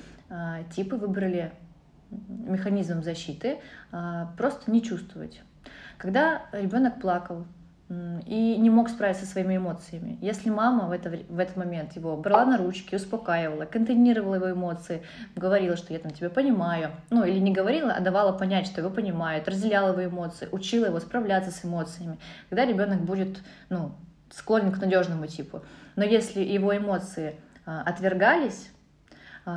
[0.73, 1.51] типы выбрали
[2.27, 3.59] механизм защиты
[3.91, 5.41] а, просто не чувствовать.
[5.97, 7.45] Когда ребенок плакал
[8.25, 12.15] и не мог справиться со своими эмоциями, если мама в, это, в этот момент его
[12.15, 15.03] брала на ручки, успокаивала, контейнировала его эмоции,
[15.35, 18.89] говорила, что я там тебя понимаю, ну или не говорила, а давала понять, что его
[18.89, 22.17] понимают, разделяла его эмоции, учила его справляться с эмоциями,
[22.49, 23.91] тогда ребенок будет ну,
[24.31, 25.61] склонен к надежному типу.
[25.97, 28.71] Но если его эмоции а, отвергались,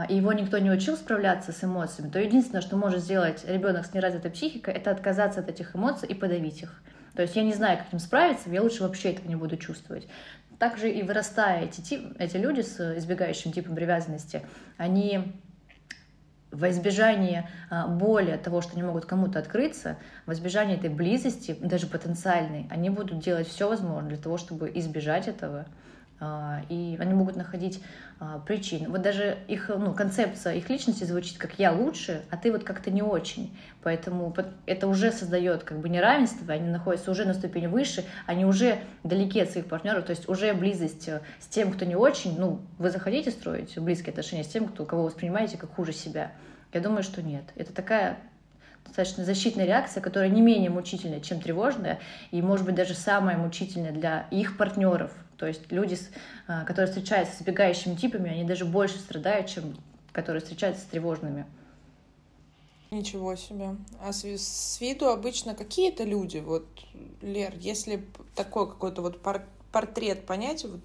[0.08, 3.92] и его никто не учил справляться с эмоциями, то единственное, что может сделать ребенок с
[3.92, 6.82] неразвитой психикой, это отказаться от этих эмоций и подавить их.
[7.14, 10.08] То есть я не знаю, как им справиться, я лучше вообще этого не буду чувствовать.
[10.58, 15.34] Также и вырастая эти, тип, эти люди с избегающим типом привязанности, они
[16.54, 21.56] во избежание а, боли от того, что они могут кому-то открыться, во избежание этой близости,
[21.60, 25.66] даже потенциальной, они будут делать все возможное для того, чтобы избежать этого.
[26.24, 27.82] А, и они могут находить
[28.18, 28.88] а, причины.
[28.88, 32.90] Вот даже их ну, концепция их личности звучит как «я лучше», а ты вот как-то
[32.90, 33.54] не очень.
[33.82, 34.34] Поэтому
[34.64, 39.38] это уже создает как бы неравенство, они находятся уже на ступени выше, они уже далеки
[39.40, 42.88] от своих партнеров, то есть уже близость э, с тем, кто не очень, ну, вы
[42.88, 46.32] захотите строить близкие отношения с тем, кто, кого воспринимаете как хуже себя?
[46.72, 47.44] Я думаю, что нет.
[47.54, 48.18] Это такая
[48.84, 53.92] достаточно защитная реакция, которая не менее мучительная, чем тревожная, и, может быть, даже самая мучительная
[53.92, 55.98] для их партнеров, то есть люди,
[56.46, 59.76] а, которые встречаются с избегающими типами, они даже больше страдают, чем
[60.12, 61.44] которые встречаются с тревожными.
[62.90, 63.76] Ничего себе.
[64.00, 66.38] А с, с виду обычно какие это люди?
[66.38, 66.66] Вот,
[67.20, 68.04] Лер, если
[68.36, 69.42] такой какой-то вот пор
[69.72, 70.80] портрет понять, вот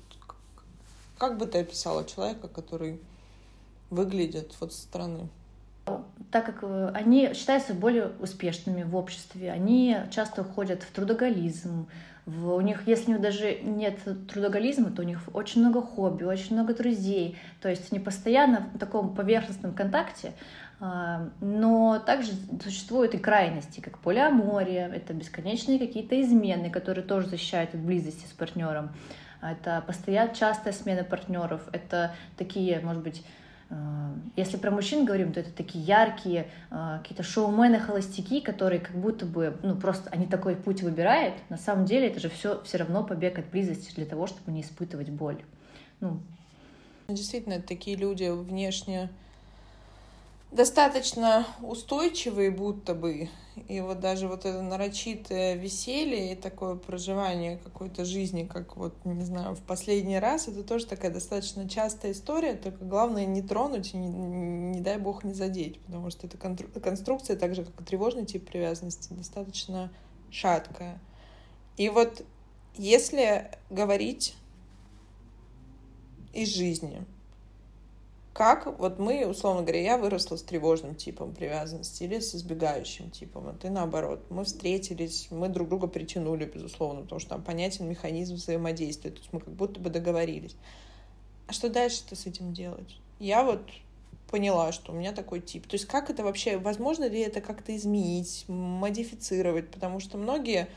[1.19, 2.99] как бы ты описала человека, который
[3.91, 5.29] выглядит вот со стороны?
[6.31, 11.87] Так как э, они считаются более успешными в обществе, они часто уходят в трудоголизм,
[12.45, 16.55] у них, если у них даже нет трудоголизма, то у них очень много хобби, очень
[16.55, 17.37] много друзей.
[17.61, 20.33] То есть они постоянно в таком поверхностном контакте,
[20.79, 22.31] а, но также
[22.63, 28.31] существуют и крайности, как полиамория, это бесконечные какие-то измены, которые тоже защищают от близости с
[28.31, 28.91] партнером.
[29.41, 33.23] Это постоянно частая смена партнеров, это такие, может быть,
[34.35, 39.25] если про мужчин говорим, то это такие яркие а, какие-то шоумены, холостяки, которые как будто
[39.25, 41.35] бы, ну просто они такой путь выбирают.
[41.49, 44.61] На самом деле это же все все равно побег от близости для того, чтобы не
[44.61, 45.41] испытывать боль.
[45.99, 46.19] Ну.
[47.07, 49.09] Действительно, такие люди внешне
[50.51, 53.29] достаточно устойчивые будто бы.
[53.67, 59.23] И вот даже вот это нарочитое веселье и такое проживание какой-то жизни, как вот, не
[59.23, 63.97] знаю, в последний раз, это тоже такая достаточно частая история, только главное не тронуть и
[63.97, 68.25] не, не дай бог не задеть, потому что эта конструкция, так же как и тревожный
[68.25, 69.91] тип привязанности, достаточно
[70.31, 70.99] шаткая.
[71.75, 72.23] И вот
[72.75, 74.35] если говорить
[76.33, 77.05] из жизни,
[78.39, 83.49] как вот мы, условно говоря, я выросла с тревожным типом привязанности или с избегающим типом,
[83.49, 84.23] а ты наоборот.
[84.29, 89.33] Мы встретились, мы друг друга притянули, безусловно, потому что там понятен механизм взаимодействия, то есть
[89.33, 90.55] мы как будто бы договорились.
[91.47, 92.95] А что дальше-то с этим делать?
[93.19, 93.59] Я вот
[94.31, 95.67] поняла, что у меня такой тип.
[95.67, 99.69] То есть как это вообще, возможно ли это как-то изменить, модифицировать?
[99.69, 100.69] Потому что многие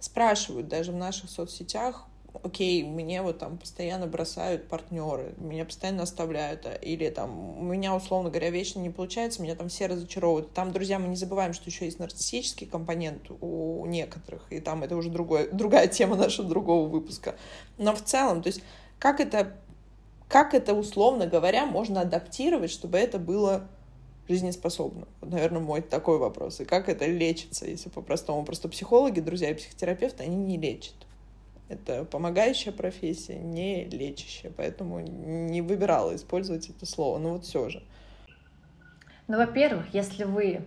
[0.00, 2.06] спрашивают даже в наших соцсетях,
[2.42, 7.94] окей, мне вот там постоянно бросают партнеры, меня постоянно оставляют, а, или там у меня,
[7.94, 10.52] условно говоря, вечно не получается, меня там все разочаровывают.
[10.52, 14.96] Там, друзья, мы не забываем, что еще есть нарциссический компонент у некоторых, и там это
[14.96, 17.36] уже другое, другая тема нашего другого выпуска.
[17.78, 18.62] Но в целом, то есть
[18.98, 19.54] как это,
[20.28, 23.68] как это, условно говоря, можно адаптировать, чтобы это было
[24.28, 25.06] жизнеспособно?
[25.20, 26.60] Вот, наверное, мой такой вопрос.
[26.60, 28.44] И как это лечится, если по-простому?
[28.44, 30.94] Просто психологи, друзья и психотерапевты, они не лечат.
[31.68, 37.82] Это помогающая профессия, не лечащая, поэтому не выбирала использовать это слово, но вот все же.
[39.26, 40.64] Ну, во-первых, если вы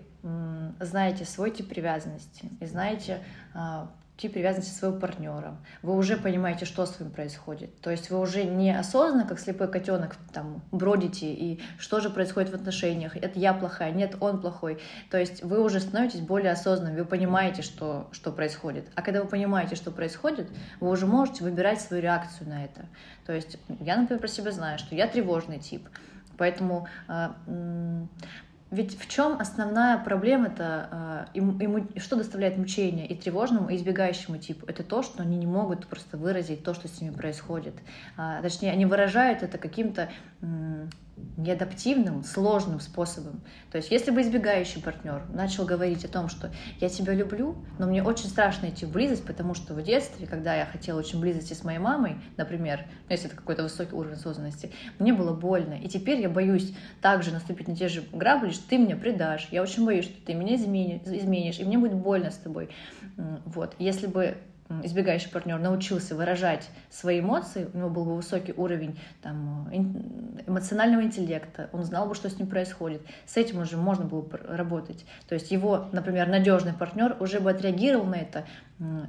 [0.81, 3.23] знаете свой тип привязанности и знаете,
[4.19, 5.57] тип привязанности своего партнера.
[5.81, 7.79] Вы уже понимаете, что с вами происходит.
[7.79, 12.49] То есть вы уже не осознанно, как слепой котенок, там, бродите, и что же происходит
[12.51, 13.15] в отношениях.
[13.15, 14.79] Это я плохая, нет, он плохой.
[15.09, 18.89] То есть вы уже становитесь более осознанным, вы понимаете, что, что происходит.
[18.95, 20.49] А когда вы понимаете, что происходит,
[20.81, 22.85] вы уже можете выбирать свою реакцию на это.
[23.25, 25.87] То есть я, например, про себя знаю, что я тревожный тип.
[26.37, 27.35] Поэтому а,
[28.71, 34.65] ведь в чем основная проблема-то, э, что доставляет мучение и тревожному, и избегающему типу?
[34.67, 37.73] Это то, что они не могут просто выразить то, что с ними происходит.
[38.15, 40.09] А, точнее, они выражают это каким-то
[41.37, 43.41] неадаптивным, сложным способом.
[43.71, 47.87] То есть, если бы избегающий партнер начал говорить о том, что я тебя люблю, но
[47.87, 51.53] мне очень страшно идти в близость, потому что в детстве, когда я хотела очень близости
[51.53, 55.73] с моей мамой, например, ну, если это какой-то высокий уровень осознанности, мне было больно.
[55.73, 59.47] И теперь я боюсь также наступить на те же грабли, что ты меня предашь.
[59.51, 62.69] Я очень боюсь, что ты меня изменишь, и мне будет больно с тобой.
[63.45, 63.75] Вот.
[63.79, 64.37] Если бы
[64.83, 69.67] избегающий партнер научился выражать свои эмоции, у него был бы высокий уровень там,
[70.47, 73.01] эмоционального интеллекта, он знал бы, что с ним происходит.
[73.25, 75.05] С этим уже можно было бы работать.
[75.27, 78.45] То есть его, например, надежный партнер уже бы отреагировал на это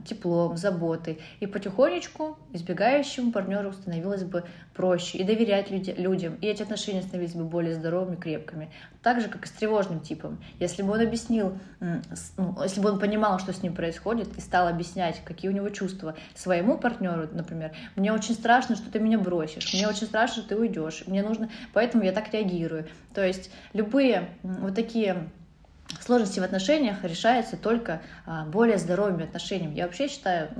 [0.04, 1.20] теплом, заботой.
[1.38, 7.34] И потихонечку избегающему партнеру становилось бы проще и доверять люди, людям, и эти отношения становились
[7.34, 8.70] бы более здоровыми, крепкими.
[9.02, 10.42] Так же, как и с тревожным типом.
[10.58, 14.68] Если бы он объяснил, ну, если бы он понимал, что с ним происходит, и стал
[14.68, 19.72] объяснять, какие у него чувства своему партнеру, например, мне очень страшно, что ты меня бросишь,
[19.72, 22.86] мне очень страшно, что ты уйдешь, мне нужно, поэтому я так реагирую.
[23.14, 25.28] То есть любые вот такие
[26.00, 29.76] сложности в отношениях решаются только а, более здоровыми отношениями.
[29.76, 30.50] Я вообще считаю,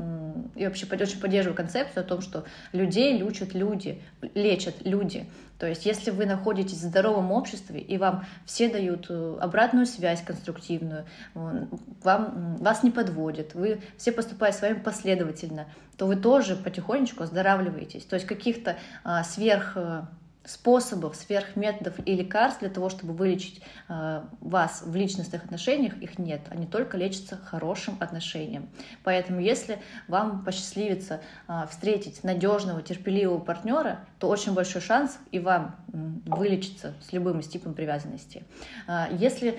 [0.55, 4.03] я вообще очень поддерживаю концепцию о том, что людей лечат люди,
[4.35, 5.29] лечат люди.
[5.61, 10.23] То есть, если вы находитесь в здоровом обществе, и вам все дают э, обратную связь
[10.23, 15.66] конструктивную, вам, вас не подводят, вы все поступают с вами последовательно,
[15.99, 18.05] то вы тоже потихонечку оздоравливаетесь.
[18.05, 20.05] То есть, каких-то а, сверх э,
[20.44, 26.40] способов, сверхметодов и лекарств для того, чтобы вылечить э, вас в личностных отношениях, их нет.
[26.50, 28.70] Они только лечатся хорошим отношением.
[29.05, 35.77] Поэтому, если вам посчастливится э, встретить надежного, терпеливого партнера, то очень большой шанс и вам
[35.92, 35.96] э,
[36.27, 38.44] вылечиться с любым из типом привязанности.
[38.88, 39.58] Э, если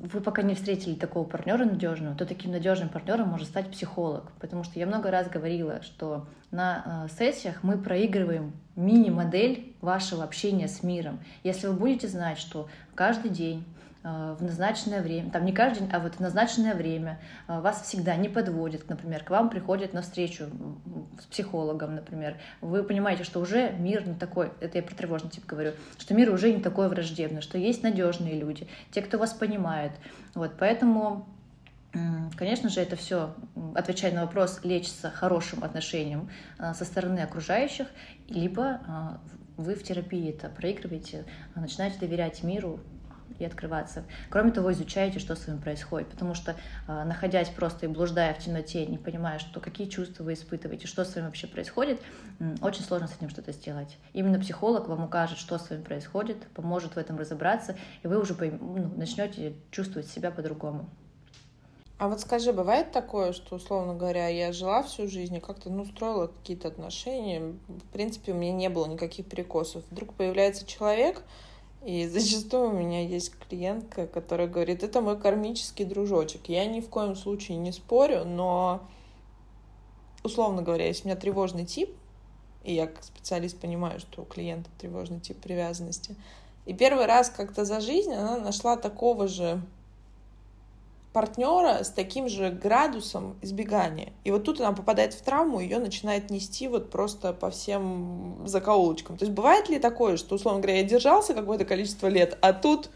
[0.00, 4.30] вы пока не встретили такого партнера надежного, то таким надежным партнером может стать психолог.
[4.40, 10.68] Потому что я много раз говорила, что на э, сессиях мы проигрываем мини-модель вашего общения
[10.68, 11.18] с миром.
[11.44, 13.64] Если вы будете знать, что каждый день
[14.02, 18.16] в назначенное время, там не каждый день, а вот в назначенное время э, вас всегда
[18.16, 20.46] не подводят, например, к вам приходят на встречу
[21.20, 25.46] с психологом, например, вы понимаете, что уже мир не такой, это я про тревожный тип
[25.46, 29.92] говорю, что мир уже не такой враждебный, что есть надежные люди, те, кто вас понимает,
[30.34, 31.26] вот, поэтому
[32.38, 33.34] Конечно же, это все,
[33.74, 37.86] отвечая на вопрос, лечится хорошим отношением э, со стороны окружающих,
[38.28, 39.20] либо
[39.58, 42.80] вы в терапии это проигрываете, начинаете доверять миру,
[43.38, 44.04] и открываться.
[44.30, 46.56] Кроме того, изучайте, что с вами происходит, потому что,
[46.86, 51.04] а, находясь просто и блуждая в темноте, не понимая, что какие чувства вы испытываете, что
[51.04, 52.00] с вами вообще происходит,
[52.60, 53.98] очень сложно с этим что-то сделать.
[54.12, 58.34] Именно психолог вам укажет, что с вами происходит, поможет в этом разобраться, и вы уже
[58.34, 60.88] ну, начнете чувствовать себя по-другому.
[62.02, 65.84] А вот скажи, бывает такое, что, условно говоря, я жила всю жизнь и как-то, ну,
[65.84, 69.84] строила какие-то отношения, в принципе, у меня не было никаких перекосов.
[69.88, 71.22] Вдруг появляется человек,
[71.84, 76.48] и зачастую у меня есть клиентка, которая говорит, это мой кармический дружочек.
[76.48, 78.88] Я ни в коем случае не спорю, но,
[80.22, 81.90] условно говоря, если у меня тревожный тип,
[82.62, 86.14] и я как специалист понимаю, что у клиента тревожный тип привязанности,
[86.66, 89.60] и первый раз как-то за жизнь она нашла такого же
[91.12, 94.12] партнера с таким же градусом избегания.
[94.24, 99.18] И вот тут она попадает в травму, ее начинает нести вот просто по всем закоулочкам.
[99.18, 102.90] То есть бывает ли такое, что, условно говоря, я держался какое-то количество лет, а тут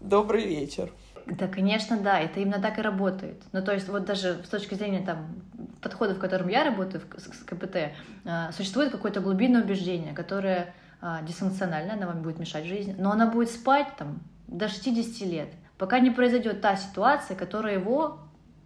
[0.00, 0.92] добрый вечер?
[1.26, 3.42] Да, конечно, да, это именно так и работает.
[3.52, 5.34] Ну, то есть вот даже с точки зрения там
[5.80, 7.90] подхода, в котором я работаю, с, КПТ, э,
[8.52, 13.50] существует какое-то глубинное убеждение, которое э, дисфункционально, оно вам будет мешать жизни, но она будет
[13.50, 18.20] спать там до 60 лет пока не произойдет та ситуация, которая его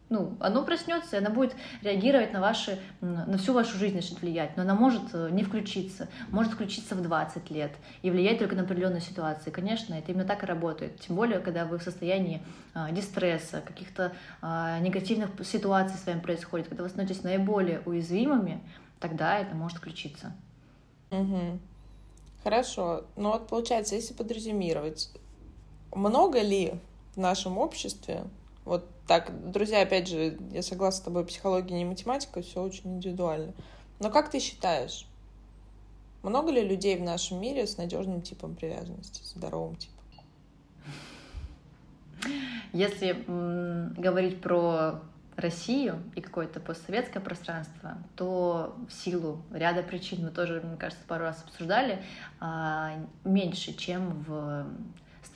[0.09, 4.57] ну, оно проснется, и оно будет реагировать на, ваши, на всю вашу жизнь, начнет влиять.
[4.57, 8.63] Но она может э, не включиться, может включиться в 20 лет и влиять только на
[8.63, 9.51] определенные ситуации.
[9.51, 11.01] Конечно, это именно так и работает.
[11.01, 12.41] Тем более, когда вы в состоянии
[12.73, 18.61] а, дистресса, каких-то а, негативных ситуаций с вами происходит, когда вы становитесь наиболее уязвимыми,
[19.01, 20.33] тогда это может включиться.
[21.11, 21.59] Угу.
[22.45, 23.07] Хорошо.
[23.17, 25.11] Ну вот получается, если подразумировать,
[25.93, 26.81] много ли
[27.17, 28.25] в нашем обществе.
[28.65, 33.53] Вот так, друзья, опять же, я согласна с тобой, психология не математика, все очень индивидуально.
[34.01, 35.07] Но как ты считаешь,
[36.23, 39.97] много ли людей в нашем мире с надежным типом привязанности, здоровым типом?
[42.73, 43.25] Если
[43.99, 45.01] говорить про
[45.37, 51.25] Россию и какое-то постсоветское пространство, то в силу ряда причин, мы тоже, мне кажется, пару
[51.25, 52.03] раз обсуждали,
[52.41, 52.95] а,
[53.25, 54.67] меньше, чем в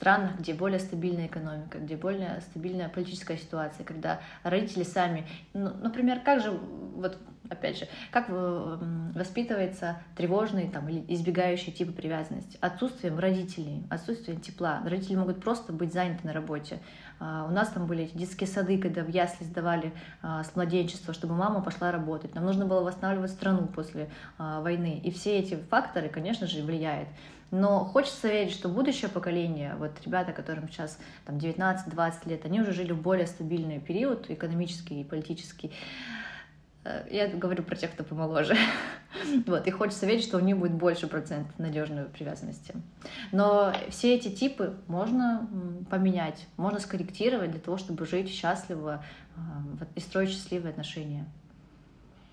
[0.01, 6.21] странах, где более стабильная экономика, где более стабильная политическая ситуация, когда родители сами, ну, например,
[6.21, 6.49] как же,
[6.95, 12.57] вот опять же, как воспитывается тревожный там, или избегающий типа привязанности?
[12.61, 14.81] Отсутствием родителей, отсутствием тепла.
[14.85, 16.79] Родители могут просто быть заняты на работе.
[17.19, 19.93] А, у нас там были эти детские сады, когда в ясли сдавали
[20.23, 22.33] а, с младенчества, чтобы мама пошла работать.
[22.33, 24.99] Нам нужно было восстанавливать страну после а, войны.
[25.03, 27.09] И все эти факторы, конечно же, влияют.
[27.51, 32.71] Но хочется верить, что будущее поколение, вот ребята, которым сейчас там 19-20 лет, они уже
[32.71, 35.71] жили в более стабильный период, экономический и политический.
[36.85, 38.55] Э, я говорю про тех, кто помоложе.
[39.45, 42.73] вот, и хочется верить, что у них будет больше процент надежной привязанности.
[43.33, 45.47] Но все эти типы можно
[45.89, 49.03] поменять, можно скорректировать для того, чтобы жить счастливо
[49.35, 51.25] э, и строить счастливые отношения.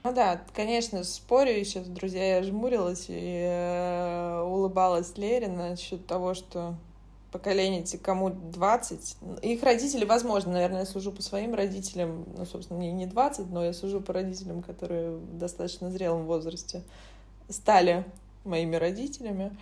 [0.05, 6.77] Ну да, конечно, спорю еще, друзья, я жмурилась и э, улыбалась Лере насчет того, что
[7.33, 9.17] поколение кому 20.
[9.43, 13.65] Их родители, возможно, наверное, я сужу по своим родителям, ну, собственно, мне не 20, но
[13.65, 16.83] я сужу по родителям, которые в достаточно зрелом возрасте
[17.49, 18.05] стали
[18.45, 19.57] моими родителями.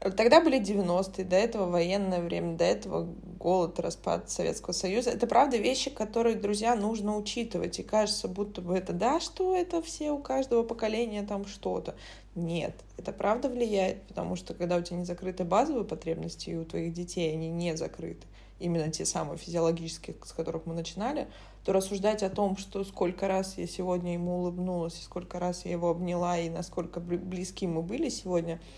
[0.00, 3.06] Тогда были 90-е, до этого военное время, до этого
[3.38, 5.10] голод, распад Советского Союза.
[5.10, 7.78] Это, правда, вещи, которые, друзья, нужно учитывать.
[7.78, 11.96] И кажется, будто бы это, да, что это все у каждого поколения там что-то.
[12.34, 16.64] Нет, это правда влияет, потому что когда у тебя не закрыты базовые потребности, и у
[16.64, 18.26] твоих детей они не закрыты,
[18.58, 21.28] именно те самые физиологические, с которых мы начинали,
[21.62, 25.72] то рассуждать о том, что сколько раз я сегодня ему улыбнулась, и сколько раз я
[25.72, 28.58] его обняла, и насколько близки мы были сегодня—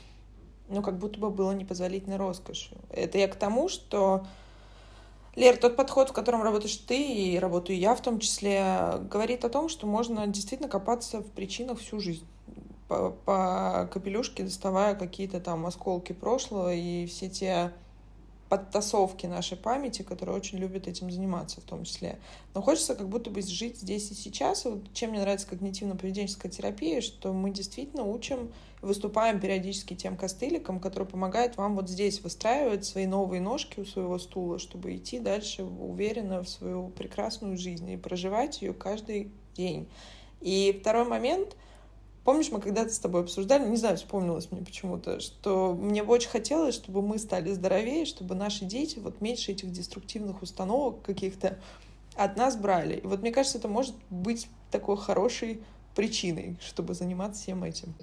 [0.73, 2.79] ну, как будто бы было непозволительной роскошью.
[2.91, 4.25] Это я к тому, что
[5.35, 9.49] Лер, тот подход, в котором работаешь ты и работаю я в том числе, говорит о
[9.49, 12.27] том, что можно действительно копаться в причинах всю жизнь.
[12.89, 17.73] По, по капелюшке доставая какие-то там осколки прошлого и все те
[18.53, 22.19] подтасовки нашей памяти, которые очень любят этим заниматься в том числе.
[22.53, 24.67] Но хочется как будто бы жить здесь и сейчас.
[24.67, 30.81] И вот чем мне нравится когнитивно-поведенческая терапия, что мы действительно учим, выступаем периодически тем костыликом,
[30.81, 35.63] который помогает вам вот здесь выстраивать свои новые ножки у своего стула, чтобы идти дальше
[35.63, 39.89] уверенно в свою прекрасную жизнь и проживать ее каждый день.
[40.43, 41.57] И второй момент—
[42.25, 46.31] Помнишь, мы когда-то с тобой обсуждали, не знаю, вспомнилось мне почему-то, что мне бы очень
[46.31, 51.59] хотелось, чтобы мы стали здоровее, чтобы наши дети вот меньше этих деструктивных установок каких-то
[52.15, 52.99] от нас брали.
[52.99, 55.63] И вот мне кажется, это может быть такой хорошей
[55.97, 57.95] причиной, чтобы заниматься всем этим.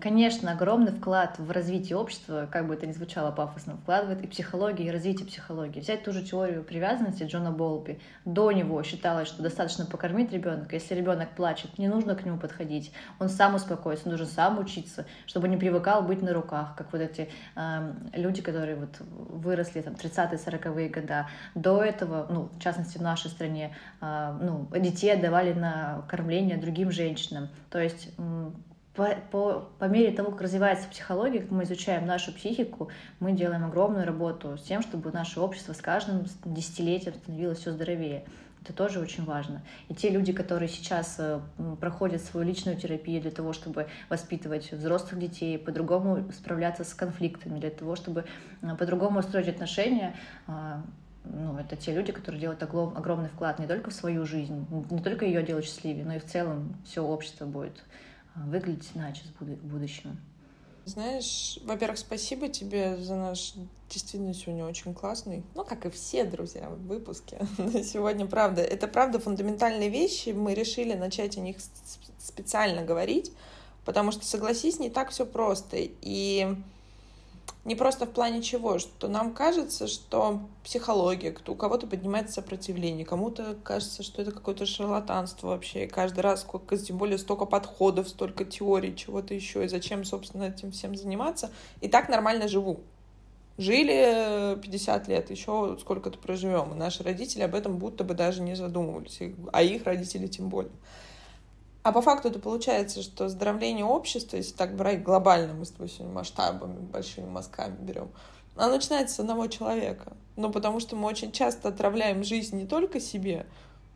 [0.00, 4.86] Конечно, огромный вклад в развитие общества, как бы это ни звучало пафосно, вкладывает и психология,
[4.86, 5.80] и развитие психологии.
[5.80, 8.00] Взять ту же теорию привязанности Джона Болби.
[8.24, 10.76] До него считалось, что достаточно покормить ребенка.
[10.76, 12.92] Если ребенок плачет, не нужно к нему подходить.
[13.18, 17.00] Он сам успокоится, он должен сам учиться, чтобы не привыкал быть на руках, как вот
[17.00, 21.28] эти э, люди, которые вот выросли там 30-е, 40-е года.
[21.54, 26.90] До этого, ну, в частности, в нашей стране, э, ну, детей отдавали на кормление другим
[26.90, 27.48] женщинам.
[27.70, 28.10] То есть
[28.98, 32.88] по, по, по мере того, как развивается психология, как мы изучаем нашу психику,
[33.20, 38.24] мы делаем огромную работу с тем, чтобы наше общество с каждым десятилетием становилось все здоровее.
[38.60, 39.62] Это тоже очень важно.
[39.88, 41.38] И те люди, которые сейчас э,
[41.80, 47.70] проходят свою личную терапию для того, чтобы воспитывать взрослых детей, по-другому справляться с конфликтами, для
[47.70, 48.24] того, чтобы
[48.62, 50.16] э, по-другому строить отношения,
[50.48, 50.82] а,
[51.22, 55.24] ну, это те люди, которые делают огромный вклад не только в свою жизнь, не только
[55.24, 57.84] ее делают счастливее, но и в целом все общество будет
[58.46, 60.18] выглядеть иначе в будущем.
[60.84, 63.54] Знаешь, во-первых, спасибо тебе за наш
[63.90, 67.38] действительно сегодня очень классный, ну, как и все, друзья, в выпуске.
[67.84, 70.30] сегодня, правда, это правда фундаментальные вещи.
[70.30, 71.56] Мы решили начать о них
[72.18, 73.32] специально говорить,
[73.84, 75.76] потому что, согласись, не так все просто.
[75.78, 76.56] И
[77.68, 83.04] не просто в плане чего, что нам кажется, что психология, кто у кого-то поднимает сопротивление,
[83.04, 88.08] кому-то кажется, что это какое-то шарлатанство вообще, и каждый раз, сколько, тем более столько подходов,
[88.08, 91.50] столько теорий, чего-то еще, и зачем, собственно, этим всем заниматься,
[91.82, 92.80] и так нормально живу.
[93.58, 98.56] Жили 50 лет, еще сколько-то проживем, и наши родители об этом будто бы даже не
[98.56, 99.20] задумывались,
[99.52, 100.72] а их родители тем более.
[101.82, 105.90] А по факту это получается, что оздоровление общества, если так брать глобально, мы с тобой
[106.12, 108.10] масштабами, большими мазками берем,
[108.56, 110.12] оно начинается с одного человека.
[110.36, 113.46] Ну, потому что мы очень часто отравляем жизнь не только себе,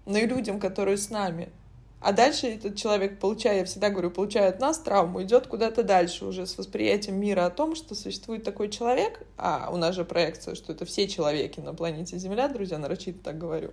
[0.06, 1.52] но и людям, которые с нами.
[2.00, 6.24] А дальше этот человек, получая, я всегда говорю, получая от нас травму, идет куда-то дальше
[6.24, 10.56] уже с восприятием мира о том, что существует такой человек, а у нас же проекция,
[10.56, 13.70] что это все человеки на планете Земля, друзья, нарочито так говорю.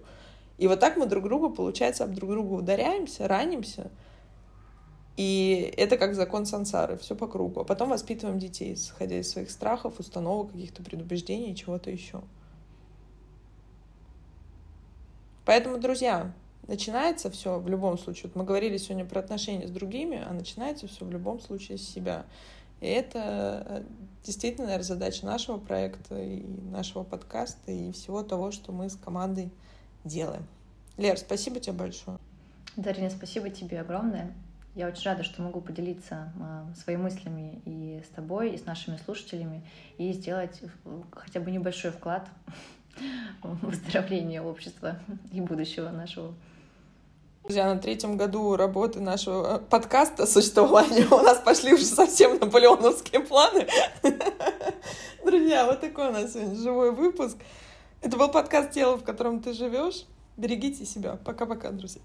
[0.60, 3.90] И вот так мы друг другу, получается, об друг друга ударяемся, ранимся,
[5.16, 7.62] и это как закон сансары, все по кругу.
[7.62, 12.22] А потом воспитываем детей, исходя из своих страхов, установок, каких-то предубеждений и чего-то еще.
[15.46, 16.34] Поэтому, друзья,
[16.68, 18.24] начинается все в любом случае.
[18.26, 21.88] Вот мы говорили сегодня про отношения с другими, а начинается все в любом случае с
[21.88, 22.26] себя.
[22.82, 23.84] И это э,
[24.26, 29.52] действительно, наверное, задача нашего проекта и нашего подкаста и всего того, что мы с командой
[30.04, 30.46] делаем.
[30.98, 32.18] Лер, спасибо тебе большое.
[32.76, 34.34] Дарина, спасибо тебе огромное.
[34.76, 38.98] Я очень рада, что могу поделиться а, своими мыслями и с тобой, и с нашими
[38.98, 39.66] слушателями,
[39.98, 40.62] и сделать
[41.12, 42.30] хотя бы небольшой вклад
[43.44, 45.00] в выздоровление общества
[45.32, 46.34] и будущего нашего.
[47.44, 53.68] Друзья, на третьем году работы нашего подкаста существования у нас пошли уже совсем наполеоновские планы.
[55.26, 57.38] Друзья, вот такой у нас сегодня живой выпуск.
[58.02, 60.06] Это был подкаст «Тело, в котором ты живешь».
[60.38, 61.18] Берегите себя.
[61.26, 62.02] Пока-пока, друзья.